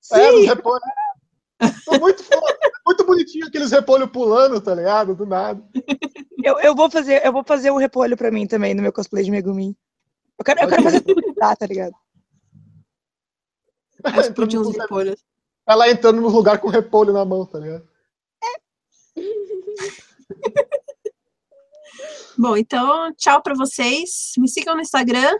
[0.00, 0.80] Sim, repolhos.
[1.84, 2.40] Tô muito, fo-
[2.86, 5.14] muito bonitinho aqueles repolhos pulando, tá ligado?
[5.14, 5.62] Do nada.
[6.42, 9.24] eu, eu, vou fazer, eu vou fazer um repolho pra mim também no meu cosplay
[9.24, 9.76] de Megumin.
[10.38, 11.92] Eu quero, eu quero fazer tudo que dá, tá ligado?
[14.60, 15.24] Uns no- repolhos.
[15.66, 17.88] Ela entrando no lugar com repolho na mão, tá ligado?
[22.38, 24.32] Bom, então, tchau pra vocês.
[24.38, 25.38] Me sigam no Instagram.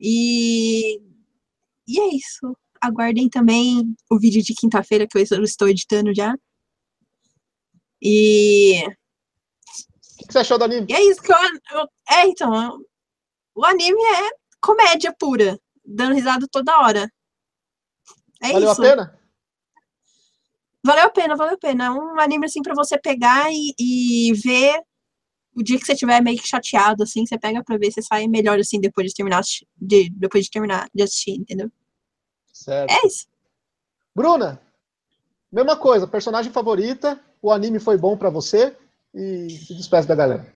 [0.00, 1.00] E,
[1.86, 2.56] e é isso.
[2.80, 6.34] Aguardem também o vídeo de quinta-feira que eu estou editando já.
[8.02, 10.86] E, O que você achou do anime?
[10.90, 11.36] e é isso que eu,
[11.70, 12.84] eu- É, então, eu-
[13.54, 17.08] o anime é comédia pura, dando risada toda hora.
[18.42, 18.82] É Valeu isso.
[18.82, 19.18] a pena?
[20.84, 21.84] Valeu a pena, valeu a pena.
[21.86, 24.82] É um anime assim pra você pegar e, e ver
[25.54, 28.26] o dia que você estiver meio que chateado, assim, você pega pra ver, você sai
[28.26, 29.42] melhor assim depois de terminar
[29.76, 31.70] de, depois de terminar de assistir, entendeu?
[32.52, 32.90] Certo.
[32.90, 33.26] É isso.
[34.14, 34.60] Bruna,
[35.50, 38.76] mesma coisa, personagem favorita, o anime foi bom pra você
[39.14, 40.50] e se despeça da galera.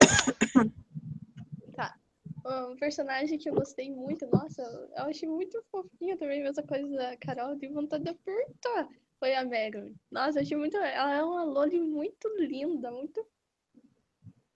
[2.47, 4.61] Um personagem que eu gostei muito, nossa,
[4.95, 8.87] eu achei muito fofinho também, mesma coisa da Carol, de vontade de apertar.
[9.19, 9.93] Foi a Megan.
[10.09, 10.77] Nossa, eu achei muito.
[10.77, 13.27] Ela é uma Loli muito linda, muito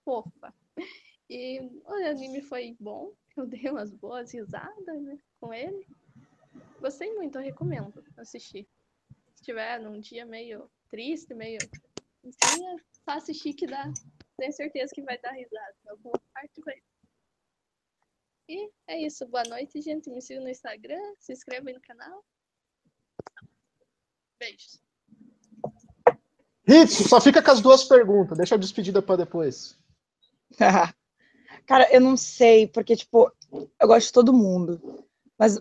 [0.05, 0.53] fofa.
[1.29, 3.13] E o anime foi bom.
[3.37, 5.87] Eu dei umas boas risadas, né, com ele.
[6.81, 8.67] Gostei muito, eu recomendo assistir.
[9.35, 11.57] Se tiver num dia meio triste, meio.
[12.27, 12.59] Assim,
[13.05, 13.89] só assistir que dá.
[14.37, 15.75] Tenho certeza que vai dar risada.
[15.87, 16.75] Alguma parte vai.
[18.51, 19.25] E é isso.
[19.27, 20.09] Boa noite, gente.
[20.09, 22.21] Me sigam no Instagram, se inscrevam aí no canal.
[24.37, 24.77] Beijos.
[26.67, 29.79] Hitsu, só fica com as duas perguntas, deixa a despedida pra depois.
[31.65, 33.31] Cara, eu não sei, porque, tipo,
[33.79, 35.07] eu gosto de todo mundo.
[35.39, 35.57] Mas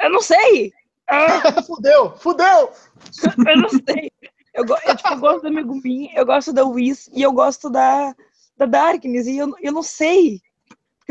[0.00, 0.72] eu não sei!
[1.06, 2.72] Ah, fudeu, fudeu!
[3.46, 4.10] eu não sei.
[4.52, 8.16] Eu, eu, tipo, eu gosto da Megumin, eu gosto da Whis e eu gosto da,
[8.56, 9.28] da Darkness.
[9.28, 10.42] E eu, eu não sei.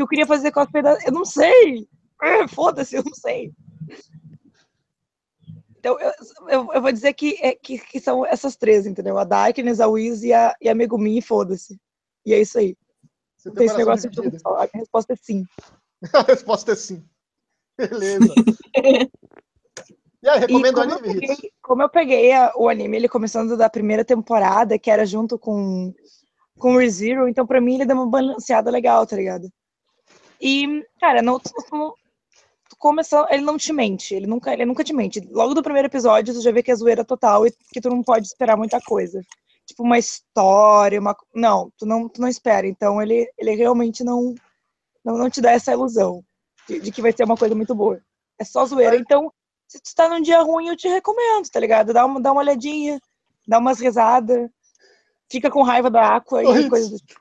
[0.00, 0.96] Porque eu queria fazer cosplay da.
[1.04, 1.86] Eu não sei!
[2.22, 3.52] Ah, Foda-se, eu não sei.
[5.78, 6.12] Então, eu,
[6.48, 9.18] eu, eu vou dizer que, é, que, que são essas três, entendeu?
[9.18, 11.78] A Darkness, a Whis e a, e a Megumin, e foda-se.
[12.24, 12.76] E é isso aí.
[13.36, 14.54] Você Não tem esse negócio de só.
[14.56, 15.44] A minha resposta é sim.
[16.14, 17.04] A resposta é sim.
[17.76, 18.34] Beleza.
[20.22, 21.20] E aí, recomendo o eu anime, Hitsu?
[21.34, 25.38] peguei, como eu peguei a- o anime, ele começando da primeira temporada, que era junto
[25.38, 25.94] com,
[26.58, 29.50] com o ReZero, então pra mim ele deu uma balanceada legal, tá ligado?
[30.40, 31.94] E, cara, tu-
[32.78, 35.20] começando, ele não te mente, ele nunca, ele nunca te mente.
[35.30, 38.02] Logo do primeiro episódio, tu já vê que é zoeira total e que tu não
[38.02, 39.20] pode esperar muita coisa.
[39.66, 41.14] Tipo, uma história, uma.
[41.34, 42.66] Não, tu não, tu não espera.
[42.66, 44.34] Então ele, ele realmente não,
[45.04, 46.24] não, não te dá essa ilusão
[46.66, 48.00] de, de que vai ser uma coisa muito boa.
[48.38, 48.96] É só zoeira.
[48.96, 49.30] Então,
[49.68, 51.92] se tu tá num dia ruim, eu te recomendo, tá ligado?
[51.92, 52.98] Dá uma, dá uma olhadinha,
[53.46, 54.50] dá umas risadas,
[55.30, 56.16] fica com raiva da
[56.46, 56.68] Ô, e Ritz.
[56.70, 57.20] coisa do tipo.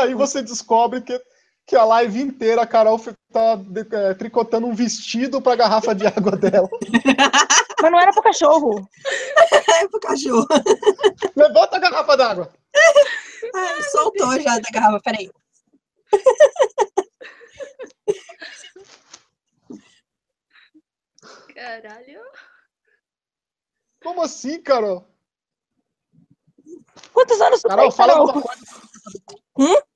[0.00, 1.20] Aí você descobre que,
[1.66, 2.98] que a live inteira a Carol
[3.32, 6.68] tá de- é, tricotando um vestido pra garrafa de água dela.
[7.82, 8.88] Mas não era pro cachorro.
[9.82, 10.46] É pro cachorro.
[11.34, 12.52] Levanta a garrafa d'água.
[13.54, 15.30] Ai, soltou já da garrafa, peraí.
[21.54, 22.20] Caralho.
[24.02, 25.06] Como assim, Carol?
[27.12, 28.42] Quantos anos tu Carol, tem, fala Carol?
[29.66, 29.86] Coisa,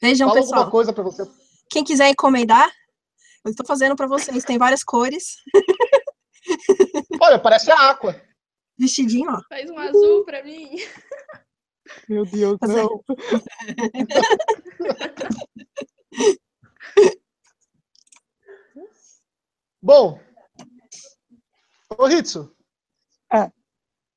[0.00, 0.58] Vejam, fala pessoal.
[0.60, 1.22] alguma coisa pra você.
[1.70, 2.70] Quem quiser encomendar,
[3.44, 4.44] eu estou fazendo para vocês.
[4.44, 5.36] Tem várias cores.
[7.20, 8.20] Olha, parece a Aqua.
[8.78, 9.40] Vestidinho, ó.
[9.48, 10.70] Faz um azul pra mim.
[12.08, 13.04] Meu Deus, Tá certo.
[13.08, 13.16] não.
[19.80, 20.20] Bom,
[21.98, 22.54] ô Ritsu.
[23.32, 23.50] O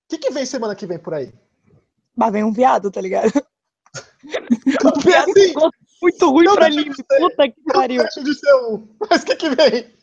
[0.07, 1.33] que, que vem semana que vem por aí?
[2.15, 3.31] Mas vem um viado, tá ligado?
[5.03, 5.53] Vem assim,
[6.01, 6.85] Muito ruim Não pra mim.
[6.85, 8.01] Puta que pariu.
[8.01, 8.87] deixa de ser um.
[9.09, 9.93] Mas o que, que vem?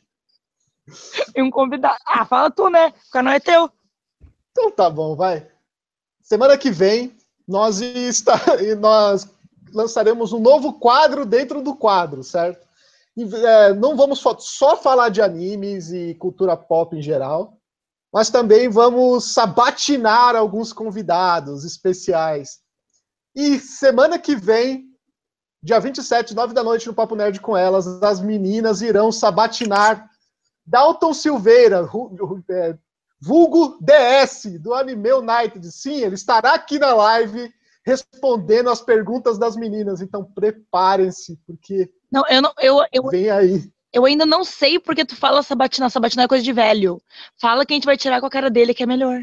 [1.37, 1.97] E um convidado.
[2.07, 2.93] Ah, fala tu, né?
[3.09, 3.71] O canal é teu.
[4.51, 5.49] Então tá bom, vai.
[6.23, 7.17] Semana que vem,
[7.47, 9.29] nós, está, e nós
[9.73, 12.67] lançaremos um novo quadro dentro do quadro, certo?
[13.17, 17.59] E, é, não vamos só, só falar de animes e cultura pop em geral,
[18.13, 22.62] mas também vamos sabatinar alguns convidados especiais.
[23.35, 24.87] E semana que vem,
[25.63, 30.11] dia 27, 9 da noite, no Papo Nerd com elas, as meninas irão sabatinar
[30.67, 31.89] Dalton Silveira,
[32.51, 32.77] é,
[33.21, 35.71] vulgo DS, do Anime United.
[35.71, 37.53] Sim, ele estará aqui na live
[37.85, 40.01] respondendo as perguntas das meninas.
[40.01, 42.53] Então preparem-se, porque Não, eu não.
[42.59, 43.71] Eu, eu, vem aí.
[43.93, 45.91] eu ainda não sei porque tu fala sabatinar.
[45.91, 47.01] Sabatinar é coisa de velho.
[47.41, 49.21] Fala que a gente vai tirar com a cara dele, que é melhor.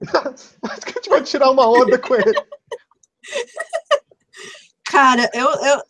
[0.02, 2.32] Acho que a gente vai tirar uma onda com ele.
[4.84, 5.82] Cara, eu, eu,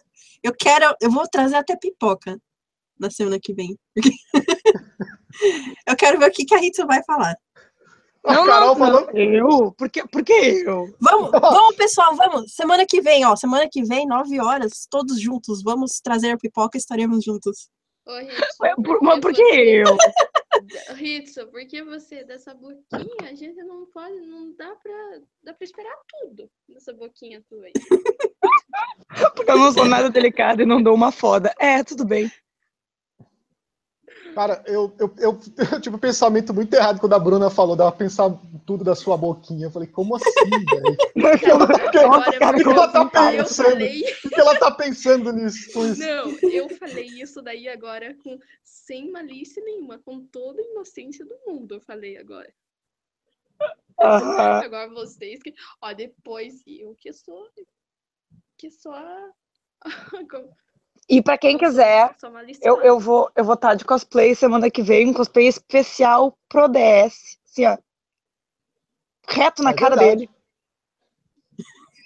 [0.44, 0.94] eu quero.
[1.00, 2.38] Eu vou trazer até pipoca
[2.98, 3.76] na semana que vem.
[5.86, 7.36] eu quero ver o que, que a Ritsu vai falar.
[8.24, 9.00] A não, Carol não, falou.
[9.06, 9.18] não.
[9.18, 9.72] Eu?
[9.72, 10.94] Por que, por que eu?
[11.00, 12.54] Vamos, vamos, pessoal, vamos.
[12.54, 13.34] Semana que vem, ó.
[13.34, 15.62] Semana que vem, 9 horas, todos juntos.
[15.62, 17.68] Vamos trazer pipoca e estaremos juntos.
[18.06, 19.96] Ritsu, Ué, por- que mas por que eu?
[20.94, 25.64] Ritsu, por que você dessa boquinha, a gente não pode, não dá pra, dá pra
[25.64, 27.72] esperar tudo nessa boquinha tua aí.
[29.36, 31.54] Porque eu não sou nada delicada e não dou uma foda.
[31.58, 32.30] É, tudo bem.
[34.34, 35.40] Cara, eu, eu, eu,
[35.72, 38.30] eu tive um pensamento muito errado quando a Bruna falou dela pensar
[38.64, 39.66] tudo da sua boquinha.
[39.66, 40.96] Eu falei, como assim, velho?
[41.14, 43.04] Mas cara, que ela tá
[43.34, 43.68] eu pensando?
[43.68, 45.70] falei, O que ela tá pensando nisso?
[45.72, 46.00] com isso?
[46.00, 51.36] não, eu falei isso daí agora com sem malícia nenhuma, com toda a inocência do
[51.46, 52.50] mundo, eu falei agora.
[53.98, 57.48] Agora vocês que, ó, depois eu que sou
[58.56, 59.30] que sou a
[60.30, 60.56] como-
[61.12, 62.16] E pra quem quiser,
[62.62, 66.68] eu, eu vou eu vou estar de cosplay semana que vem, um cosplay especial pro
[66.68, 67.38] DS.
[67.44, 67.76] Assim, ó.
[69.28, 70.26] Reto na É cara verdade.
[70.26, 70.30] dele.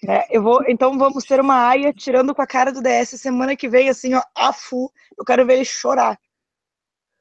[0.08, 3.54] É, eu vou, então vamos ter uma aia tirando com a cara do DS semana
[3.54, 4.92] que vem, assim, ó, a full.
[5.16, 6.18] Eu quero ver ele chorar.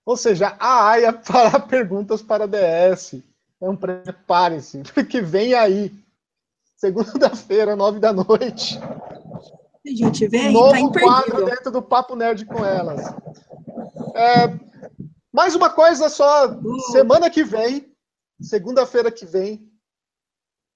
[0.03, 3.21] Ou seja, a AIA para perguntas para DS.
[3.57, 5.93] Então preparem-se, porque vem aí.
[6.77, 8.79] Segunda-feira, nove da noite.
[9.87, 11.45] A gente vê aí, tá novo quadro imperdível.
[11.45, 13.01] dentro do Papo Nerd com elas.
[14.15, 14.47] É,
[15.31, 16.47] mais uma coisa só.
[16.91, 17.93] Semana que vem,
[18.41, 19.69] segunda-feira que vem,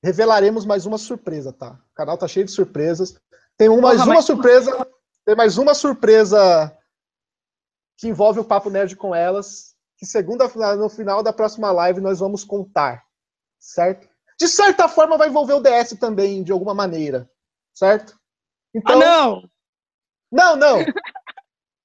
[0.03, 1.71] revelaremos mais uma surpresa, tá?
[1.91, 3.15] O canal tá cheio de surpresas.
[3.57, 4.87] Tem um- mais Porra, uma mas- surpresa.
[5.25, 6.75] Tem mais uma surpresa
[7.97, 9.75] que envolve o Papo Nerd com elas.
[9.97, 10.47] Que segunda,
[10.77, 13.03] no final da próxima live nós vamos contar.
[13.59, 14.07] Certo?
[14.39, 17.29] De certa forma vai envolver o DS também, de alguma maneira.
[17.73, 18.17] Certo?
[18.85, 19.49] Ah, não!
[20.31, 20.77] Não, não.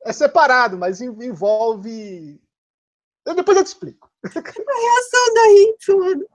[0.05, 2.41] É separado, mas en- envolve.
[3.24, 4.11] Eu- depois eu te explico.
[4.24, 6.26] Reação da Ritsu, mano.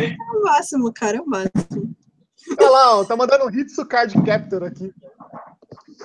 [0.00, 1.94] É o máximo, cara, é o máximo.
[2.58, 4.92] Olha lá, ó, tá mandando um Hitsu Card Captor aqui.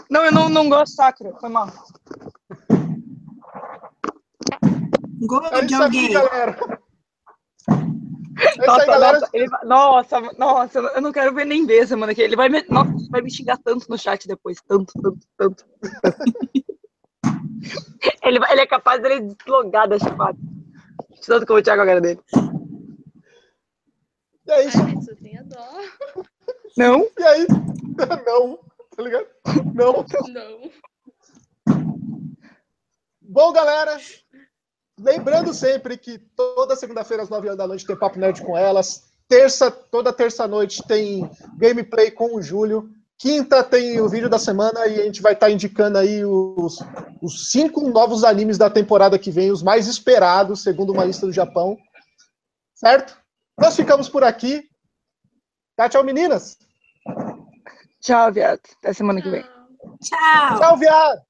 [0.09, 1.67] Não, eu não, não gosto de Sakura, foi mal.
[5.21, 6.11] Gol É de alguém.
[6.13, 6.78] galera.
[8.39, 9.19] É isso aí, Nossa, galera.
[9.19, 12.21] nossa, ele nossa, nossa, eu não quero ver nem ver semana que.
[12.21, 14.61] Ele vai me, nossa, vai me xingar tanto no chat depois.
[14.67, 15.65] Tanto, tanto, tanto.
[18.23, 20.37] ele, vai- ele é capaz dele deslogar da chamada.
[20.37, 22.19] De Tanto que eu vou tirar com a cara dele.
[24.47, 24.77] E é isso.
[24.81, 26.23] Ai, tenho dó.
[26.77, 27.07] Não?
[27.17, 27.47] E aí?
[28.25, 28.57] Não,
[28.95, 29.27] tá ligado?
[29.73, 30.05] Não.
[30.33, 30.71] Não.
[33.21, 33.97] Bom, galera,
[34.99, 39.09] lembrando sempre que toda segunda-feira às 9 horas da noite tem Papo Nerd com elas.
[39.27, 42.89] Terça, toda terça-noite tem gameplay com o Júlio.
[43.17, 46.79] Quinta tem o vídeo da semana e a gente vai estar indicando aí os,
[47.21, 51.33] os cinco novos animes da temporada que vem, os mais esperados, segundo uma lista do
[51.33, 51.77] Japão.
[52.73, 53.17] Certo?
[53.59, 54.69] Nós ficamos por aqui.
[55.75, 56.57] Tá, tchau, meninas.
[58.01, 58.61] Tchau, viado.
[58.77, 59.43] Até semana que vem.
[60.01, 60.59] Tchau!
[60.59, 61.28] Tchau, viado.